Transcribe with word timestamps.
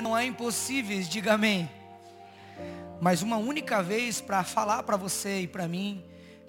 não 0.00 0.14
há 0.14 0.24
impossíveis, 0.24 1.08
diga 1.08 1.34
amém. 1.34 1.68
Mas 3.00 3.22
uma 3.22 3.36
única 3.36 3.82
vez 3.82 4.20
para 4.20 4.42
falar 4.42 4.82
para 4.82 4.96
você 4.96 5.40
e 5.40 5.46
para 5.46 5.68
mim 5.68 6.04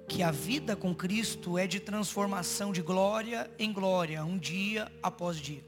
que 0.07 0.23
a 0.23 0.31
vida 0.31 0.75
com 0.75 0.95
Cristo 0.95 1.57
é 1.57 1.67
de 1.67 1.79
transformação 1.79 2.71
de 2.71 2.81
glória 2.81 3.49
em 3.59 3.71
glória, 3.71 4.23
um 4.25 4.37
dia 4.37 4.91
após 5.03 5.37
dia. 5.37 5.63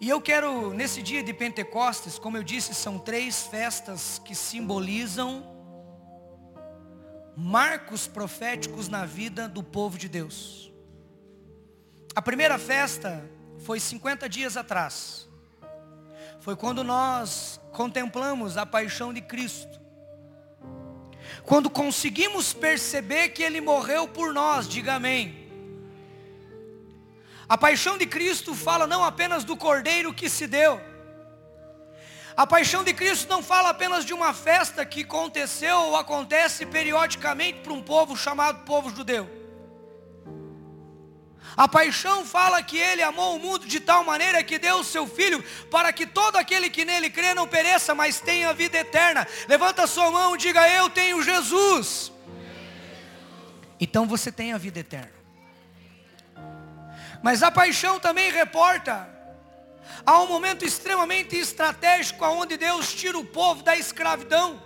E 0.00 0.08
eu 0.08 0.20
quero, 0.20 0.72
nesse 0.74 1.02
dia 1.02 1.22
de 1.22 1.32
Pentecostes, 1.32 2.18
como 2.18 2.36
eu 2.36 2.42
disse, 2.42 2.74
são 2.74 2.98
três 2.98 3.46
festas 3.46 4.20
que 4.24 4.34
simbolizam 4.34 5.44
marcos 7.36 8.08
proféticos 8.08 8.88
na 8.88 9.04
vida 9.04 9.48
do 9.48 9.62
povo 9.62 9.96
de 9.96 10.08
Deus. 10.08 10.72
A 12.14 12.20
primeira 12.20 12.58
festa 12.58 13.24
foi 13.60 13.78
50 13.78 14.28
dias 14.28 14.56
atrás. 14.56 15.27
Foi 16.48 16.56
quando 16.56 16.82
nós 16.82 17.60
contemplamos 17.72 18.56
a 18.56 18.64
paixão 18.64 19.12
de 19.12 19.20
Cristo. 19.20 19.78
Quando 21.44 21.68
conseguimos 21.68 22.54
perceber 22.54 23.28
que 23.28 23.42
Ele 23.42 23.60
morreu 23.60 24.08
por 24.08 24.32
nós, 24.32 24.66
diga 24.66 24.94
amém. 24.94 25.46
A 27.46 27.58
paixão 27.58 27.98
de 27.98 28.06
Cristo 28.06 28.54
fala 28.54 28.86
não 28.86 29.04
apenas 29.04 29.44
do 29.44 29.58
cordeiro 29.58 30.14
que 30.14 30.30
se 30.30 30.46
deu. 30.46 30.80
A 32.34 32.46
paixão 32.46 32.82
de 32.82 32.94
Cristo 32.94 33.28
não 33.28 33.42
fala 33.42 33.68
apenas 33.68 34.02
de 34.02 34.14
uma 34.14 34.32
festa 34.32 34.86
que 34.86 35.02
aconteceu 35.02 35.78
ou 35.78 35.96
acontece 35.96 36.64
periodicamente 36.64 37.60
para 37.60 37.74
um 37.74 37.82
povo 37.82 38.16
chamado 38.16 38.64
povo 38.64 38.88
judeu. 38.88 39.37
A 41.58 41.66
paixão 41.66 42.24
fala 42.24 42.62
que 42.62 42.78
ele 42.78 43.02
amou 43.02 43.34
o 43.34 43.40
mundo 43.40 43.66
de 43.66 43.80
tal 43.80 44.04
maneira 44.04 44.44
que 44.44 44.60
deu 44.60 44.76
o 44.76 44.84
seu 44.84 45.08
filho 45.08 45.42
para 45.68 45.92
que 45.92 46.06
todo 46.06 46.36
aquele 46.36 46.70
que 46.70 46.84
nele 46.84 47.10
crê 47.10 47.34
não 47.34 47.48
pereça, 47.48 47.96
mas 47.96 48.20
tenha 48.20 48.52
vida 48.52 48.78
eterna. 48.78 49.26
Levanta 49.48 49.84
sua 49.88 50.08
mão 50.08 50.36
e 50.36 50.38
diga: 50.38 50.68
Eu 50.68 50.88
tenho 50.88 51.20
Jesus. 51.20 52.12
Então 53.80 54.06
você 54.06 54.30
tem 54.30 54.52
a 54.52 54.58
vida 54.58 54.78
eterna. 54.78 55.12
Mas 57.24 57.42
a 57.42 57.50
paixão 57.50 57.98
também 57.98 58.30
reporta 58.30 59.08
a 60.06 60.20
um 60.20 60.28
momento 60.28 60.64
extremamente 60.64 61.36
estratégico 61.36 62.24
onde 62.24 62.56
Deus 62.56 62.94
tira 62.94 63.18
o 63.18 63.24
povo 63.24 63.64
da 63.64 63.76
escravidão, 63.76 64.62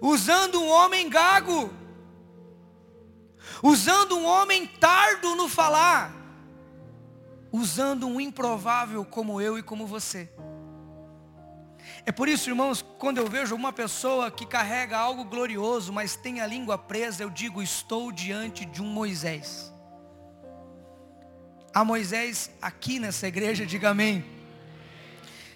usando 0.00 0.62
um 0.62 0.68
homem 0.68 1.10
gago 1.10 1.79
usando 3.62 4.16
um 4.16 4.24
homem 4.24 4.66
tardo 4.66 5.34
no 5.34 5.48
falar, 5.48 6.14
usando 7.52 8.06
um 8.06 8.20
improvável 8.20 9.04
como 9.04 9.40
eu 9.40 9.58
e 9.58 9.62
como 9.62 9.86
você. 9.86 10.30
É 12.04 12.12
por 12.12 12.28
isso, 12.28 12.48
irmãos, 12.48 12.84
quando 12.98 13.18
eu 13.18 13.26
vejo 13.26 13.54
uma 13.54 13.72
pessoa 13.72 14.30
que 14.30 14.46
carrega 14.46 14.98
algo 14.98 15.24
glorioso, 15.24 15.92
mas 15.92 16.16
tem 16.16 16.40
a 16.40 16.46
língua 16.46 16.78
presa, 16.78 17.22
eu 17.22 17.30
digo, 17.30 17.62
estou 17.62 18.10
diante 18.10 18.64
de 18.64 18.82
um 18.82 18.86
Moisés. 18.86 19.72
A 21.72 21.84
Moisés 21.84 22.50
aqui 22.60 22.98
nessa 22.98 23.28
igreja, 23.28 23.66
diga 23.66 23.90
amém. 23.90 24.24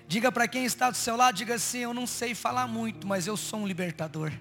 Diga 0.06 0.30
para 0.30 0.46
quem 0.46 0.64
está 0.64 0.90
do 0.90 0.96
seu 0.96 1.16
lado, 1.16 1.36
diga 1.36 1.54
assim, 1.54 1.78
eu 1.78 1.94
não 1.94 2.06
sei 2.06 2.34
falar 2.34 2.66
muito, 2.66 3.06
mas 3.06 3.26
eu 3.26 3.36
sou 3.36 3.60
um 3.60 3.66
libertador. 3.66 4.32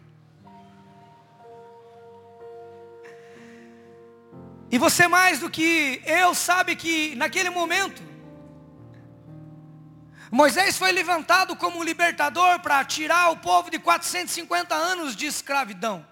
E 4.73 4.77
você 4.79 5.07
mais 5.07 5.38
do 5.38 5.52
que 5.52 6.02
eu 6.03 6.33
sabe 6.33 6.75
que 6.75 7.13
naquele 7.13 7.52
momento, 7.52 8.02
Moisés 10.31 10.80
foi 10.80 10.91
levantado 10.91 11.55
como 11.55 11.77
um 11.77 11.83
libertador 11.83 12.59
para 12.59 12.83
tirar 12.83 13.30
o 13.30 13.38
povo 13.38 13.69
de 13.69 13.77
450 13.77 14.73
anos 14.73 15.15
de 15.15 15.27
escravidão. 15.27 16.03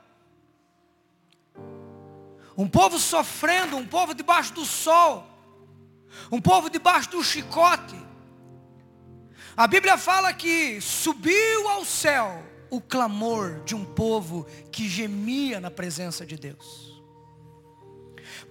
Um 2.56 2.68
povo 2.70 3.00
sofrendo, 3.00 3.78
um 3.78 3.88
povo 3.88 4.14
debaixo 4.14 4.54
do 4.54 4.64
sol, 4.64 5.28
um 6.32 6.40
povo 6.40 6.70
debaixo 6.70 7.10
do 7.10 7.24
chicote. 7.24 8.00
A 9.58 9.66
Bíblia 9.66 9.98
fala 9.98 10.32
que 10.34 10.80
subiu 10.80 11.68
ao 11.68 11.84
céu 11.84 12.44
o 12.70 12.80
clamor 12.80 13.64
de 13.64 13.74
um 13.74 13.84
povo 13.84 14.46
que 14.72 14.88
gemia 14.88 15.60
na 15.60 15.72
presença 15.72 16.28
de 16.28 16.36
Deus. 16.36 16.91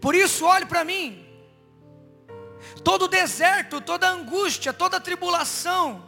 Por 0.01 0.15
isso, 0.15 0.45
olhe 0.45 0.67
para 0.67 0.85
mim. 0.85 1.27
Todo 2.85 3.09
deserto, 3.09 3.81
toda 3.81 4.09
angústia, 4.09 4.73
toda 4.73 5.01
tribulação, 5.01 6.03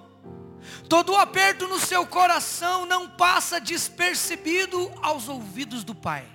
todo 0.89 1.17
aperto 1.17 1.67
no 1.67 1.79
seu 1.79 2.07
coração 2.07 2.87
não 2.87 3.09
passa 3.09 3.61
despercebido 3.61 4.93
aos 5.03 5.29
ouvidos 5.29 5.85
do 5.85 5.95
Pai. 5.95 6.27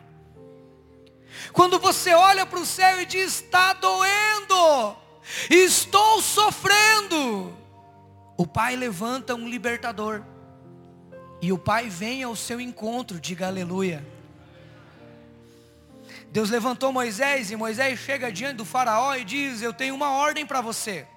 Quando 1.54 1.80
você 1.80 2.14
olha 2.14 2.46
para 2.46 2.60
o 2.60 2.66
céu 2.66 3.02
e 3.02 3.06
diz: 3.06 3.42
está 3.42 3.74
doendo, 3.74 4.96
estou 5.50 6.22
sofrendo, 6.22 7.56
o 8.36 8.46
Pai 8.46 8.76
levanta 8.76 9.36
um 9.36 9.48
libertador, 9.48 10.24
e 11.42 11.52
o 11.52 11.58
Pai 11.58 11.90
vem 11.90 12.24
ao 12.24 12.36
seu 12.36 12.60
encontro, 12.60 13.20
diga 13.20 13.48
aleluia. 13.48 14.17
Deus 16.38 16.52
levantou 16.52 16.94
Moisés 16.94 17.50
e 17.50 17.56
Moisés 17.56 17.98
chega 17.98 18.32
diante 18.32 18.58
do 18.58 18.64
faraó 18.64 19.16
e 19.16 19.24
diz: 19.24 19.64
Eu 19.64 19.74
tenho 19.74 19.96
uma 19.96 20.12
ordem 20.12 20.46
para 20.46 20.62
você. 20.62 21.08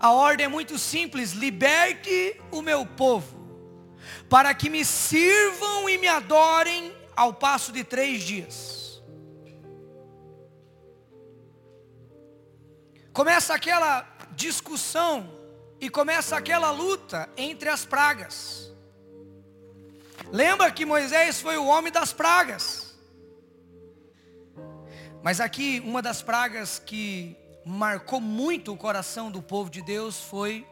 A 0.00 0.10
ordem 0.10 0.46
é 0.46 0.48
muito 0.48 0.76
simples: 0.80 1.30
liberte 1.30 2.40
o 2.50 2.60
meu 2.60 2.84
povo, 2.84 3.38
para 4.28 4.52
que 4.52 4.68
me 4.68 4.84
sirvam 4.84 5.88
e 5.88 5.96
me 5.96 6.08
adorem 6.08 6.92
ao 7.14 7.32
passo 7.32 7.70
de 7.70 7.84
três 7.84 8.24
dias. 8.24 9.00
Começa 13.12 13.54
aquela 13.54 14.04
discussão 14.32 15.32
e 15.80 15.88
começa 15.88 16.36
aquela 16.36 16.72
luta 16.72 17.30
entre 17.36 17.68
as 17.68 17.84
pragas. 17.84 18.72
Lembra 20.32 20.68
que 20.72 20.84
Moisés 20.84 21.40
foi 21.40 21.56
o 21.58 21.66
homem 21.66 21.92
das 21.92 22.12
pragas. 22.12 22.81
Mas 25.22 25.40
aqui 25.40 25.80
uma 25.84 26.02
das 26.02 26.20
pragas 26.20 26.78
que 26.78 27.36
marcou 27.64 28.20
muito 28.20 28.72
o 28.72 28.76
coração 28.76 29.30
do 29.30 29.40
povo 29.40 29.70
de 29.70 29.80
Deus 29.80 30.20
foi 30.20 30.66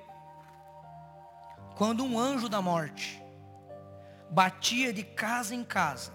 quando 1.77 2.05
um 2.05 2.19
anjo 2.19 2.49
da 2.49 2.61
morte 2.61 3.23
batia 4.31 4.93
de 4.93 5.03
casa 5.03 5.55
em 5.55 5.65
casa. 5.65 6.13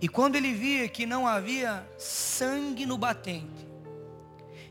E 0.00 0.08
quando 0.08 0.34
ele 0.34 0.52
via 0.52 0.88
que 0.88 1.06
não 1.06 1.26
havia 1.26 1.86
sangue 1.96 2.84
no 2.84 2.98
batente, 2.98 3.68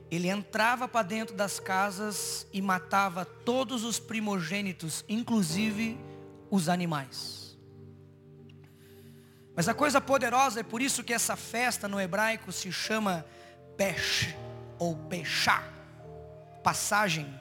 ele 0.10 0.28
entrava 0.28 0.90
para 0.90 1.04
dentro 1.04 1.36
das 1.36 1.58
casas 1.60 2.46
e 2.52 2.62
matava 2.62 3.24
todos 3.24 3.86
os 3.86 3.98
primogênitos, 3.98 5.06
inclusive 5.08 5.98
os 6.50 6.68
animais. 6.68 7.51
Mas 9.56 9.68
a 9.68 9.74
coisa 9.74 10.00
poderosa 10.00 10.62
é 10.62 10.64
por 10.64 10.82
isso 10.82 11.04
que 11.04 11.14
essa 11.14 11.36
festa 11.36 11.88
no 11.88 12.00
hebraico 12.00 12.52
se 12.52 12.72
chama 12.72 13.26
Pesh 13.78 14.34
ou 14.80 14.96
Peshá, 14.96 15.64
passagem. 16.64 17.40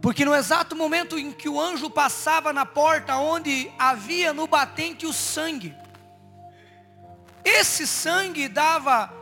Porque 0.00 0.24
no 0.24 0.34
exato 0.34 0.76
momento 0.76 1.18
em 1.18 1.32
que 1.32 1.48
o 1.48 1.60
anjo 1.60 1.88
passava 1.88 2.52
na 2.52 2.66
porta 2.66 3.16
onde 3.16 3.70
havia 3.78 4.32
no 4.32 4.46
batente 4.46 5.06
o 5.06 5.12
sangue, 5.12 5.74
esse 7.44 7.86
sangue 7.86 8.48
dava 8.48 9.12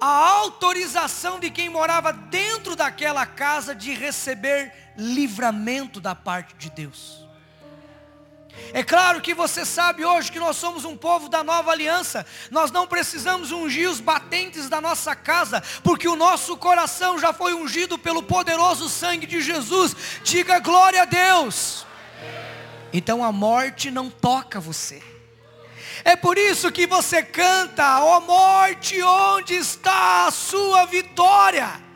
a 0.00 0.06
autorização 0.06 1.38
de 1.38 1.50
quem 1.50 1.68
morava 1.68 2.12
dentro 2.12 2.74
daquela 2.74 3.26
casa 3.26 3.74
de 3.74 3.92
receber 3.92 4.72
livramento 4.96 6.00
da 6.00 6.14
parte 6.14 6.54
de 6.56 6.70
Deus. 6.70 7.28
É 8.72 8.82
claro 8.82 9.20
que 9.20 9.34
você 9.34 9.64
sabe 9.64 10.04
hoje 10.04 10.30
que 10.30 10.38
nós 10.38 10.56
somos 10.56 10.84
um 10.84 10.96
povo 10.96 11.28
da 11.28 11.42
nova 11.42 11.72
aliança. 11.72 12.24
Nós 12.50 12.70
não 12.70 12.86
precisamos 12.86 13.50
ungir 13.50 13.90
os 13.90 14.00
batentes 14.00 14.68
da 14.68 14.80
nossa 14.80 15.14
casa, 15.14 15.62
porque 15.82 16.08
o 16.08 16.16
nosso 16.16 16.56
coração 16.56 17.18
já 17.18 17.32
foi 17.32 17.52
ungido 17.52 17.98
pelo 17.98 18.22
poderoso 18.22 18.88
sangue 18.88 19.26
de 19.26 19.40
Jesus. 19.40 19.96
Diga 20.22 20.60
glória 20.60 21.02
a 21.02 21.04
Deus. 21.04 21.84
Então 22.92 23.24
a 23.24 23.32
morte 23.32 23.90
não 23.90 24.08
toca 24.08 24.60
você. 24.60 25.02
É 26.04 26.16
por 26.16 26.38
isso 26.38 26.72
que 26.72 26.86
você 26.86 27.22
canta, 27.22 28.00
ó 28.00 28.18
oh 28.18 28.20
morte, 28.20 29.02
onde 29.02 29.54
está 29.54 30.26
a 30.26 30.30
sua 30.30 30.86
vitória? 30.86 31.90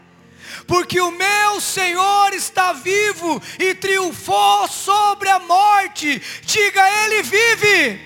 porque 0.67 1.01
o 1.01 1.11
meu 1.11 1.61
Senhor 1.61 2.33
está 2.33 2.73
vivo 2.73 3.41
e 3.59 3.75
triunfou 3.75 4.69
sobre 4.69 5.29
a 5.29 5.39
morte. 5.39 5.74
Diga, 5.95 6.83
Ele 7.05 7.23
vive. 7.23 8.01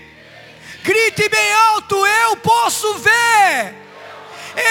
Grite 0.85 1.29
bem 1.29 1.53
alto: 1.53 1.95
Eu 2.07 2.37
posso 2.37 2.99
ver, 2.99 3.75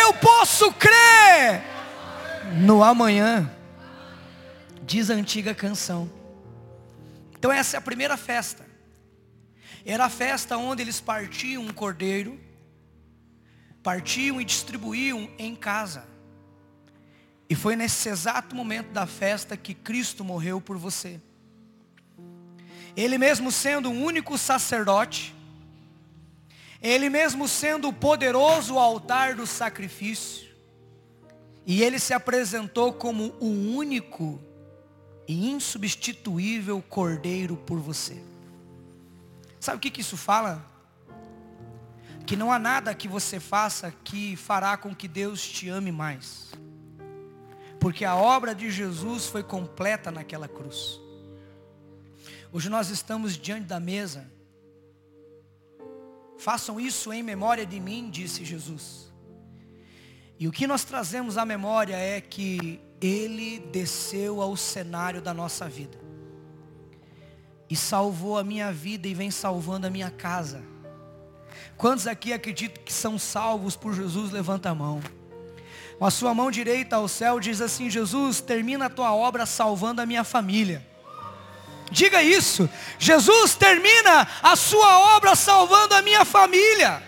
eu 0.01 0.13
posso 0.13 0.71
crer. 0.73 1.63
no 2.61 2.83
amanhã, 2.83 3.51
diz 4.83 5.09
a 5.09 5.15
antiga 5.15 5.53
canção. 5.53 6.09
Então 7.37 7.51
essa 7.51 7.77
é 7.77 7.79
a 7.79 7.81
primeira 7.81 8.15
festa. 8.15 8.65
Era 9.85 10.05
a 10.05 10.09
festa 10.09 10.57
onde 10.57 10.81
eles 10.81 10.99
partiam 10.99 11.63
um 11.63 11.71
cordeiro, 11.71 12.39
partiam 13.81 14.39
e 14.41 14.45
distribuíam 14.45 15.29
em 15.37 15.55
casa. 15.55 16.05
E 17.49 17.55
foi 17.55 17.75
nesse 17.75 18.09
exato 18.09 18.55
momento 18.55 18.91
da 18.91 19.05
festa 19.05 19.55
que 19.55 19.73
Cristo 19.73 20.23
morreu 20.23 20.59
por 20.59 20.77
você. 20.77 21.21
Ele 22.97 23.19
mesmo 23.19 23.51
sendo 23.51 23.91
o 23.91 23.94
único 23.94 24.39
sacerdote, 24.39 25.35
ele 26.81 27.11
mesmo 27.11 27.47
sendo 27.47 27.89
o 27.89 27.94
poderoso 27.94 28.79
altar 28.79 29.35
do 29.35 29.45
sacrifício, 29.45 30.47
e 31.63 31.83
ele 31.83 31.99
se 31.99 32.11
apresentou 32.11 32.91
como 32.91 33.35
o 33.39 33.75
único 33.75 34.41
e 35.27 35.47
insubstituível 35.51 36.81
cordeiro 36.81 37.55
por 37.55 37.77
você. 37.77 38.19
Sabe 39.59 39.77
o 39.77 39.79
que, 39.79 39.91
que 39.91 40.01
isso 40.01 40.17
fala? 40.17 40.65
Que 42.25 42.35
não 42.35 42.51
há 42.51 42.57
nada 42.57 42.95
que 42.95 43.07
você 43.07 43.39
faça 43.39 43.94
que 44.03 44.35
fará 44.35 44.75
com 44.75 44.95
que 44.95 45.07
Deus 45.07 45.47
te 45.47 45.69
ame 45.69 45.91
mais. 45.91 46.51
Porque 47.79 48.03
a 48.05 48.15
obra 48.15 48.55
de 48.55 48.71
Jesus 48.71 49.27
foi 49.27 49.44
completa 49.44 50.09
naquela 50.09 50.47
cruz. 50.47 50.99
Hoje 52.57 52.69
nós 52.69 52.89
estamos 52.89 53.38
diante 53.38 53.65
da 53.65 53.80
mesa. 53.80 54.25
Façam 56.39 56.80
isso 56.80 57.13
em 57.13 57.21
memória 57.21 57.63
de 57.68 57.80
mim, 57.80 58.09
disse 58.09 58.44
Jesus. 58.44 59.13
E 60.39 60.48
o 60.48 60.51
que 60.51 60.65
nós 60.65 60.83
trazemos 60.83 61.38
à 61.38 61.45
memória 61.45 61.95
é 61.95 62.19
que 62.19 62.81
Ele 63.00 63.59
desceu 63.59 64.42
ao 64.42 64.57
cenário 64.57 65.21
da 65.21 65.36
nossa 65.36 65.69
vida. 65.69 66.00
E 67.69 67.75
salvou 67.75 68.39
a 68.39 68.44
minha 68.44 68.74
vida 68.74 69.07
e 69.07 69.13
vem 69.13 69.30
salvando 69.30 69.86
a 69.86 69.92
minha 69.92 70.09
casa. 70.09 70.63
Quantos 71.77 72.07
aqui 72.07 72.33
acreditam 72.33 72.83
que 72.83 72.92
são 72.92 73.19
salvos 73.19 73.75
por 73.75 73.94
Jesus? 73.94 74.31
Levanta 74.31 74.71
a 74.71 74.74
mão. 74.74 75.00
Com 76.00 76.06
a 76.06 76.09
sua 76.09 76.33
mão 76.33 76.50
direita 76.50 76.95
ao 76.95 77.07
céu 77.07 77.39
diz 77.39 77.62
assim, 77.62 77.88
Jesus, 77.88 78.42
termina 78.42 78.88
a 78.88 78.89
tua 78.89 79.13
obra 79.13 79.45
salvando 79.45 80.01
a 80.01 80.07
minha 80.07 80.24
família. 80.24 80.96
Diga 81.91 82.21
isso. 82.21 82.69
Jesus 82.99 83.55
termina 83.55 84.27
a 84.41 84.55
sua 84.55 85.15
obra 85.15 85.35
salvando 85.35 85.95
a 85.95 86.01
minha 86.01 86.25
família. 86.25 87.01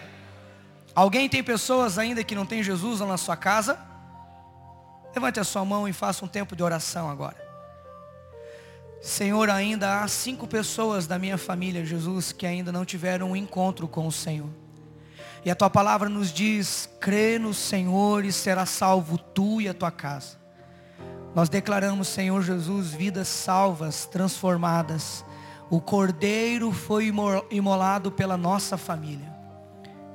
Alguém 0.95 1.29
tem 1.29 1.43
pessoas 1.43 1.97
ainda 1.97 2.23
que 2.23 2.35
não 2.35 2.45
tem 2.45 2.63
Jesus 2.63 2.99
na 3.01 3.17
sua 3.17 3.37
casa? 3.37 3.79
Levante 5.13 5.39
a 5.39 5.43
sua 5.43 5.65
mão 5.65 5.87
e 5.87 5.93
faça 5.93 6.23
um 6.23 6.27
tempo 6.27 6.55
de 6.55 6.63
oração 6.63 7.09
agora. 7.09 7.37
Senhor, 9.01 9.49
ainda 9.49 10.01
há 10.01 10.07
cinco 10.07 10.45
pessoas 10.45 11.07
da 11.07 11.17
minha 11.17 11.37
família, 11.37 11.85
Jesus, 11.85 12.31
que 12.31 12.45
ainda 12.45 12.71
não 12.71 12.83
tiveram 12.83 13.31
um 13.31 13.35
encontro 13.35 13.87
com 13.87 14.05
o 14.05 14.11
Senhor. 14.11 14.49
E 15.43 15.49
a 15.49 15.55
tua 15.55 15.69
palavra 15.69 16.09
nos 16.09 16.33
diz: 16.33 16.89
crê 16.99 17.39
no 17.39 17.53
Senhor 17.53 18.25
e 18.25 18.31
será 18.31 18.65
salvo 18.65 19.17
tu 19.17 19.61
e 19.61 19.69
a 19.69 19.73
tua 19.73 19.91
casa. 19.91 20.38
Nós 21.33 21.47
declaramos, 21.47 22.07
Senhor 22.07 22.41
Jesus, 22.41 22.91
vidas 22.91 23.27
salvas, 23.27 24.05
transformadas. 24.05 25.23
O 25.69 25.79
Cordeiro 25.79 26.71
foi 26.71 27.11
imolado 27.51 28.11
pela 28.11 28.35
nossa 28.35 28.77
família. 28.77 29.31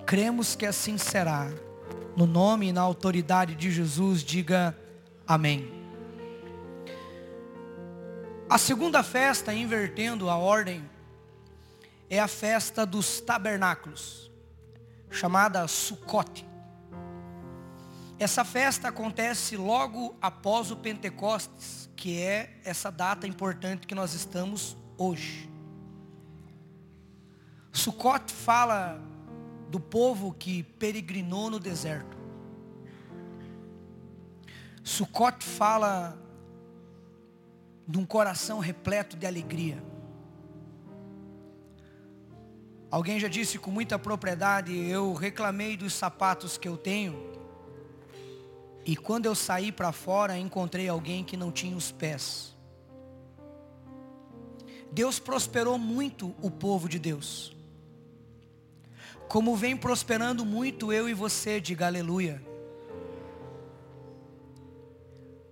Cremos 0.04 0.56
que 0.56 0.66
assim 0.66 0.98
será. 0.98 1.48
No 2.16 2.26
nome 2.26 2.68
e 2.68 2.72
na 2.72 2.80
autoridade 2.80 3.54
de 3.54 3.70
Jesus, 3.70 4.22
diga 4.22 4.76
amém. 5.26 5.72
A 8.48 8.58
segunda 8.58 9.02
festa, 9.02 9.54
invertendo 9.54 10.28
a 10.28 10.36
ordem, 10.36 10.84
é 12.10 12.20
a 12.20 12.28
festa 12.28 12.84
dos 12.84 13.20
tabernáculos, 13.20 14.30
chamada 15.10 15.66
Sucote. 15.66 16.46
Essa 18.18 18.44
festa 18.44 18.88
acontece 18.88 19.56
logo 19.56 20.16
após 20.22 20.70
o 20.70 20.76
Pentecostes, 20.76 21.90
que 21.96 22.20
é 22.20 22.60
essa 22.64 22.90
data 22.90 23.26
importante 23.26 23.86
que 23.86 23.94
nós 23.94 24.14
estamos 24.14 24.76
hoje. 24.96 25.50
Sucote 27.72 28.32
fala 28.32 29.02
do 29.68 29.80
povo 29.80 30.32
que 30.32 30.62
peregrinou 30.62 31.50
no 31.50 31.58
deserto. 31.58 32.16
Sucote 34.84 35.44
fala 35.44 36.16
de 37.86 37.98
um 37.98 38.06
coração 38.06 38.60
repleto 38.60 39.16
de 39.16 39.26
alegria. 39.26 39.82
Alguém 42.92 43.18
já 43.18 43.26
disse 43.26 43.58
com 43.58 43.72
muita 43.72 43.98
propriedade, 43.98 44.72
eu 44.72 45.14
reclamei 45.14 45.76
dos 45.76 45.94
sapatos 45.94 46.56
que 46.56 46.68
eu 46.68 46.76
tenho 46.76 47.33
e 48.84 48.96
quando 48.96 49.26
eu 49.26 49.34
saí 49.34 49.72
para 49.72 49.92
fora, 49.92 50.36
encontrei 50.36 50.88
alguém 50.88 51.24
que 51.24 51.36
não 51.36 51.50
tinha 51.50 51.76
os 51.76 51.90
pés. 51.90 52.54
Deus 54.92 55.18
prosperou 55.18 55.78
muito 55.78 56.34
o 56.42 56.50
povo 56.50 56.88
de 56.88 56.98
Deus. 56.98 57.56
Como 59.26 59.56
vem 59.56 59.74
prosperando 59.76 60.44
muito 60.44 60.92
eu 60.92 61.08
e 61.08 61.14
você, 61.14 61.60
diga 61.60 61.86
aleluia. 61.86 62.44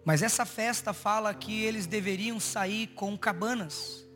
Mas 0.05 0.23
essa 0.23 0.45
festa 0.45 0.93
fala 0.93 1.33
que 1.33 1.63
eles 1.63 1.87
deveriam 1.87 2.39
sair 2.39 2.89
com 2.89 3.17
cabanas. 3.17 4.07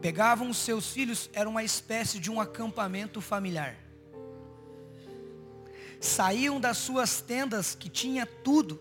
Pegavam 0.00 0.50
os 0.50 0.58
seus 0.58 0.90
filhos, 0.90 1.28
era 1.32 1.48
uma 1.48 1.64
espécie 1.64 2.18
de 2.20 2.30
um 2.30 2.40
acampamento 2.40 3.20
familiar 3.20 3.89
saíam 6.00 6.58
das 6.58 6.78
suas 6.78 7.20
tendas 7.20 7.74
que 7.74 7.88
tinha 7.88 8.24
tudo. 8.24 8.80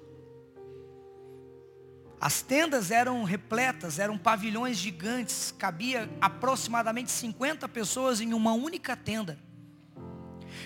As 2.20 2.42
tendas 2.42 2.92
eram 2.92 3.24
repletas, 3.24 4.00
eram 4.00 4.18
pavilhões 4.18 4.78
gigantes, 4.78 5.54
cabia 5.58 6.10
aproximadamente 6.20 7.12
50 7.12 7.68
pessoas 7.70 8.20
em 8.20 8.34
uma 8.34 8.54
única 8.54 8.96
tenda. 8.96 9.40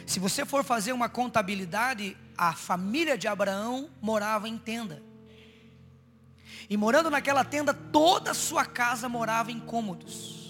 Se 0.05 0.19
você 0.19 0.45
for 0.45 0.63
fazer 0.63 0.93
uma 0.93 1.09
contabilidade, 1.09 2.17
a 2.37 2.53
família 2.53 3.17
de 3.17 3.27
Abraão 3.27 3.89
morava 4.01 4.47
em 4.47 4.57
tenda. 4.57 5.03
E 6.69 6.77
morando 6.77 7.09
naquela 7.09 7.43
tenda, 7.43 7.73
toda 7.73 8.31
a 8.31 8.35
sua 8.35 8.65
casa 8.65 9.07
morava 9.07 9.51
em 9.51 9.59
cômodos. 9.59 10.42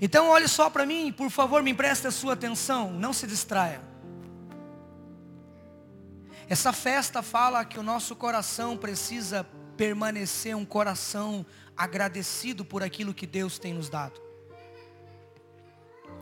Então 0.00 0.28
olhe 0.28 0.46
só 0.46 0.70
para 0.70 0.86
mim, 0.86 1.12
por 1.12 1.30
favor, 1.30 1.62
me 1.62 1.72
empreste 1.72 2.06
a 2.06 2.10
sua 2.10 2.34
atenção, 2.34 2.90
não 2.92 3.12
se 3.12 3.26
distraia. 3.26 3.80
Essa 6.48 6.72
festa 6.72 7.22
fala 7.22 7.64
que 7.64 7.78
o 7.78 7.82
nosso 7.82 8.16
coração 8.16 8.76
precisa 8.76 9.44
permanecer 9.76 10.56
um 10.56 10.64
coração 10.64 11.44
agradecido 11.76 12.64
por 12.64 12.82
aquilo 12.82 13.12
que 13.12 13.26
Deus 13.26 13.58
tem 13.58 13.74
nos 13.74 13.88
dado. 13.88 14.20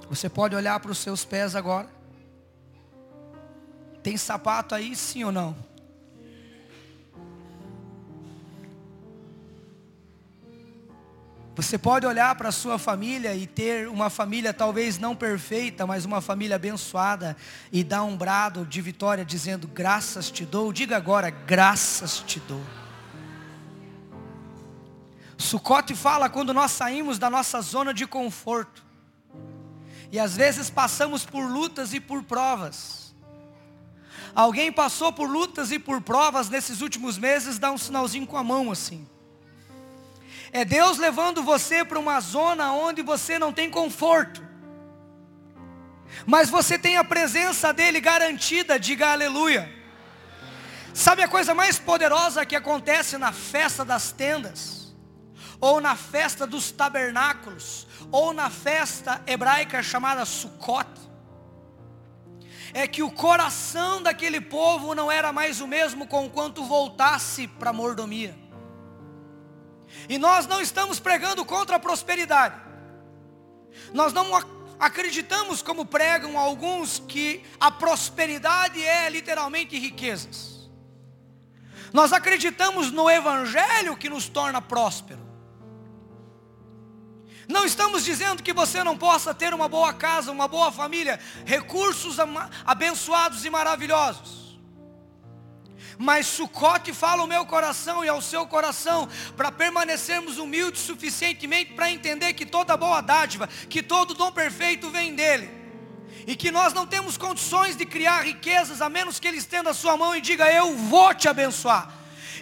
Você 0.09 0.29
pode 0.29 0.55
olhar 0.55 0.79
para 0.81 0.91
os 0.91 0.99
seus 0.99 1.25
pés 1.25 1.55
agora. 1.55 1.89
Tem 4.03 4.17
sapato 4.17 4.75
aí, 4.75 4.95
sim 4.95 5.25
ou 5.25 5.33
não? 5.33 5.57
Você 11.57 11.79
pode 11.79 12.07
olhar 12.07 12.35
para 12.35 12.51
a 12.51 12.53
sua 12.53 12.79
família 12.79 13.35
e 13.35 13.47
ter 13.47 13.89
uma 13.89 14.11
família 14.11 14.53
talvez 14.53 14.99
não 14.99 15.17
perfeita, 15.17 15.87
mas 15.87 16.05
uma 16.05 16.21
família 16.21 16.57
abençoada 16.57 17.35
e 17.73 17.83
dar 17.83 18.03
um 18.03 18.15
brado 18.15 18.67
de 18.67 18.83
vitória 18.83 19.25
dizendo 19.25 19.67
graças 19.67 20.31
te 20.31 20.45
dou. 20.45 20.71
Diga 20.71 20.99
agora, 20.99 21.31
graças 21.31 22.23
te 22.27 22.41
dou. 22.41 22.63
Sucote 25.39 25.95
fala 25.95 26.29
quando 26.29 26.53
nós 26.53 26.73
saímos 26.73 27.19
da 27.19 27.31
nossa 27.31 27.63
zona 27.63 27.95
de 27.95 28.07
conforto. 28.07 28.85
E 30.13 30.19
às 30.19 30.37
vezes 30.37 30.69
passamos 30.69 31.25
por 31.25 31.41
lutas 31.41 31.95
e 31.95 32.01
por 32.01 32.23
provas. 32.23 33.15
Alguém 34.35 34.71
passou 34.71 35.11
por 35.11 35.27
lutas 35.27 35.73
e 35.73 35.79
por 35.79 36.03
provas 36.03 36.51
nesses 36.51 36.83
últimos 36.83 37.17
meses, 37.17 37.59
dá 37.59 37.73
um 37.73 37.79
sinalzinho 37.79 38.27
com 38.27 38.37
a 38.37 38.45
mão 38.45 38.71
assim. 38.71 39.09
É 40.53 40.65
Deus 40.65 40.99
levando 40.99 41.43
você 41.43 41.85
para 41.85 41.99
uma 41.99 42.21
zona 42.21 42.73
onde 42.73 43.03
você 43.03 43.39
não 43.39 43.53
tem 43.53 43.71
conforto. 43.71 44.45
Mas 46.25 46.49
você 46.49 46.79
tem 46.79 46.97
a 46.97 47.05
presença 47.05 47.73
dele 47.73 48.01
garantida, 48.01 48.79
diga 48.79 49.13
aleluia. 49.13 49.73
Sabe 50.95 51.23
a 51.23 51.29
coisa 51.29 51.55
mais 51.55 51.79
poderosa 51.79 52.47
que 52.47 52.57
acontece 52.57 53.19
na 53.19 53.33
festa 53.33 53.85
das 53.85 54.13
tendas? 54.13 54.95
Ou 55.61 55.81
na 55.81 55.95
festa 55.97 56.47
dos 56.47 56.71
tabernáculos? 56.71 57.87
Ou 58.11 58.33
na 58.33 58.49
festa 58.49 59.23
hebraica 59.27 59.83
chamada 59.83 60.25
Sukkot? 60.25 61.07
é 62.77 62.87
que 62.87 63.03
o 63.03 63.11
coração 63.11 64.03
daquele 64.03 64.39
povo 64.39 64.95
não 64.95 65.11
era 65.11 65.33
mais 65.33 65.63
o 65.63 65.67
mesmo 65.67 66.07
com 66.07 66.29
quanto 66.29 66.63
voltasse 66.63 67.49
para 67.49 67.71
a 67.71 67.73
mordomia. 67.73 68.37
E 70.09 70.19
nós 70.19 70.47
não 70.47 70.61
estamos 70.61 71.01
pregando 71.01 71.45
contra 71.45 71.77
a 71.77 71.81
prosperidade. 71.81 72.55
Nós 73.93 74.13
não 74.13 74.31
acreditamos, 74.79 75.63
como 75.63 75.85
pregam 75.85 76.39
alguns, 76.39 76.99
que 76.99 77.43
a 77.59 77.71
prosperidade 77.71 78.83
é 78.83 79.09
literalmente 79.09 79.79
riquezas. 79.79 80.71
Nós 81.93 82.13
acreditamos 82.13 82.91
no 82.91 83.09
Evangelho 83.09 83.97
que 83.97 84.09
nos 84.09 84.29
torna 84.29 84.61
próspero. 84.61 85.27
Não 87.49 87.65
estamos 87.65 88.05
dizendo 88.05 88.43
que 88.43 88.53
você 88.53 88.83
não 88.83 88.99
possa 88.99 89.33
ter 89.33 89.55
uma 89.55 89.69
boa 89.69 89.93
casa, 89.93 90.33
uma 90.33 90.49
boa 90.49 90.73
família, 90.73 91.21
recursos 91.45 92.17
abençoados 92.65 93.45
e 93.45 93.51
maravilhosos. 93.51 94.46
Mas 95.99 96.27
Sucote 96.27 96.93
fala 96.93 97.23
ao 97.23 97.29
meu 97.29 97.47
coração 97.47 98.05
e 98.05 98.09
ao 98.09 98.21
seu 98.21 98.47
coração 98.47 99.09
para 99.37 99.51
permanecermos 99.51 100.37
humildes 100.37 100.83
suficientemente 100.83 101.73
para 101.73 101.91
entender 101.91 102.35
que 102.35 102.45
toda 102.45 102.77
boa 102.77 103.01
dádiva, 103.01 103.47
que 103.47 103.83
todo 103.83 104.15
dom 104.15 104.31
perfeito 104.31 104.91
vem 104.91 105.15
dele. 105.15 105.51
E 106.27 106.35
que 106.35 106.51
nós 106.51 106.73
não 106.73 106.87
temos 106.87 107.17
condições 107.17 107.77
de 107.77 107.87
criar 107.87 108.23
riquezas 108.23 108.83
a 108.83 108.89
menos 108.89 109.19
que 109.19 109.29
ele 109.29 109.39
estenda 109.39 109.71
a 109.71 109.75
sua 109.75 109.97
mão 109.97 110.15
e 110.15 110.21
diga: 110.21 110.51
"Eu 110.53 110.77
vou 110.77 111.15
te 111.15 111.29
abençoar". 111.29 111.93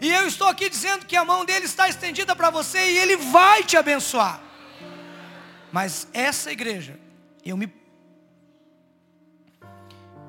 E 0.01 0.11
eu 0.11 0.27
estou 0.27 0.49
aqui 0.49 0.69
dizendo 0.69 1.07
que 1.07 1.17
a 1.17 1.25
mão 1.25 1.45
dele 1.45 1.67
está 1.67 1.89
estendida 1.89 2.35
para 2.35 2.51
você 2.51 2.79
e 2.79 2.99
ele 2.99 3.17
vai 3.17 3.63
te 3.63 3.77
abençoar. 3.77 4.41
Mas 5.71 6.09
essa 6.13 6.51
igreja, 6.51 6.99
eu 7.45 7.57
me 7.57 7.73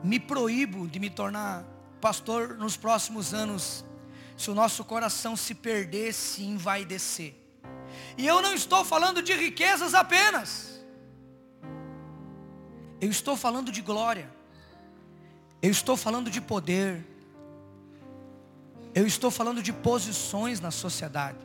me 0.03 0.19
proíbo 0.19 0.87
de 0.87 0.99
me 0.99 1.09
tornar 1.09 1.65
pastor 2.05 2.55
nos 2.55 2.77
próximos 2.77 3.33
anos, 3.33 3.83
se 4.37 4.51
o 4.51 4.53
nosso 4.53 4.85
coração 4.85 5.35
se 5.35 5.55
perdesse 5.55 6.43
e 6.43 6.45
envaidecer. 6.45 7.33
E 8.15 8.27
eu 8.27 8.43
não 8.43 8.53
estou 8.53 8.85
falando 8.85 9.23
de 9.23 9.33
riquezas 9.33 9.95
apenas. 9.95 10.79
Eu 13.01 13.09
estou 13.09 13.35
falando 13.35 13.71
de 13.71 13.81
glória. 13.81 14.29
Eu 15.63 15.71
estou 15.71 15.97
falando 15.97 16.29
de 16.29 16.39
poder. 16.39 17.03
Eu 18.93 19.07
estou 19.07 19.31
falando 19.31 19.63
de 19.63 19.73
posições 19.73 20.59
na 20.59 20.69
sociedade. 20.69 21.44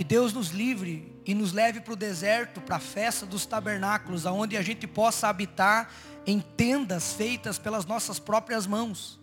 Que 0.00 0.04
Deus 0.04 0.32
nos 0.32 0.48
livre 0.48 1.14
e 1.26 1.34
nos 1.34 1.52
leve 1.52 1.78
para 1.78 1.92
o 1.92 1.96
deserto, 1.96 2.58
para 2.58 2.76
a 2.76 2.80
festa 2.80 3.26
dos 3.26 3.44
tabernáculos, 3.44 4.24
aonde 4.24 4.56
a 4.56 4.62
gente 4.62 4.86
possa 4.86 5.28
habitar 5.28 5.92
em 6.26 6.40
tendas 6.40 7.12
feitas 7.12 7.58
pelas 7.58 7.84
nossas 7.84 8.18
próprias 8.18 8.66
mãos. 8.66 9.20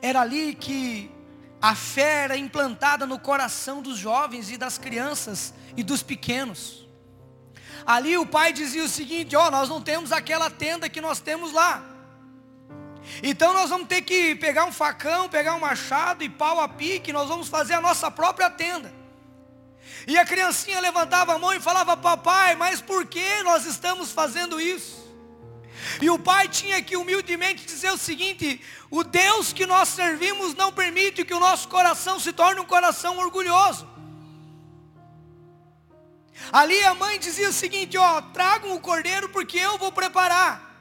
Era 0.00 0.20
ali 0.20 0.54
que 0.54 1.10
a 1.60 1.74
fé 1.74 2.22
era 2.22 2.36
implantada 2.36 3.04
no 3.04 3.18
coração 3.18 3.82
dos 3.82 3.98
jovens 3.98 4.52
e 4.52 4.56
das 4.56 4.78
crianças 4.78 5.52
e 5.76 5.82
dos 5.82 6.04
pequenos. 6.04 6.88
Ali 7.84 8.16
o 8.16 8.24
pai 8.24 8.52
dizia 8.52 8.84
o 8.84 8.88
seguinte: 8.88 9.34
ó, 9.34 9.48
oh, 9.48 9.50
nós 9.50 9.68
não 9.68 9.82
temos 9.82 10.12
aquela 10.12 10.48
tenda 10.48 10.88
que 10.88 11.00
nós 11.00 11.18
temos 11.18 11.52
lá. 11.52 11.93
Então 13.22 13.52
nós 13.52 13.70
vamos 13.70 13.88
ter 13.88 14.02
que 14.02 14.34
pegar 14.34 14.64
um 14.64 14.72
facão, 14.72 15.28
pegar 15.28 15.54
um 15.54 15.60
machado 15.60 16.24
e 16.24 16.28
pau 16.28 16.60
a 16.60 16.68
pique, 16.68 17.12
nós 17.12 17.28
vamos 17.28 17.48
fazer 17.48 17.74
a 17.74 17.80
nossa 17.80 18.10
própria 18.10 18.50
tenda. 18.50 18.92
E 20.06 20.18
a 20.18 20.24
criancinha 20.24 20.80
levantava 20.80 21.34
a 21.34 21.38
mão 21.38 21.52
e 21.52 21.60
falava: 21.60 21.96
Papai, 21.96 22.54
mas 22.54 22.80
por 22.80 23.06
que 23.06 23.42
nós 23.42 23.64
estamos 23.64 24.12
fazendo 24.12 24.60
isso? 24.60 25.04
E 26.00 26.08
o 26.08 26.18
pai 26.18 26.48
tinha 26.48 26.82
que 26.82 26.96
humildemente 26.96 27.64
dizer 27.64 27.90
o 27.90 27.98
seguinte: 27.98 28.60
o 28.90 29.02
Deus 29.02 29.52
que 29.52 29.66
nós 29.66 29.88
servimos 29.88 30.54
não 30.54 30.72
permite 30.72 31.24
que 31.24 31.34
o 31.34 31.40
nosso 31.40 31.68
coração 31.68 32.18
se 32.18 32.32
torne 32.32 32.60
um 32.60 32.66
coração 32.66 33.18
orgulhoso. 33.18 33.88
Ali 36.52 36.82
a 36.84 36.94
mãe 36.94 37.18
dizia 37.18 37.48
o 37.48 37.52
seguinte: 37.52 37.96
ó, 37.96 38.20
tragam 38.20 38.74
o 38.74 38.80
cordeiro 38.80 39.28
porque 39.28 39.58
eu 39.58 39.78
vou 39.78 39.92
preparar. 39.92 40.73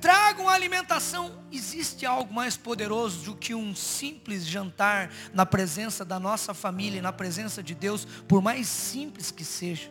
Tragam 0.00 0.48
alimentação. 0.48 1.44
Existe 1.50 2.06
algo 2.06 2.32
mais 2.32 2.56
poderoso 2.56 3.24
do 3.24 3.36
que 3.36 3.54
um 3.54 3.74
simples 3.74 4.46
jantar 4.46 5.10
na 5.32 5.44
presença 5.44 6.04
da 6.04 6.18
nossa 6.18 6.54
família, 6.54 7.02
na 7.02 7.12
presença 7.12 7.62
de 7.62 7.74
Deus, 7.74 8.04
por 8.04 8.40
mais 8.40 8.66
simples 8.68 9.30
que 9.30 9.44
seja. 9.44 9.90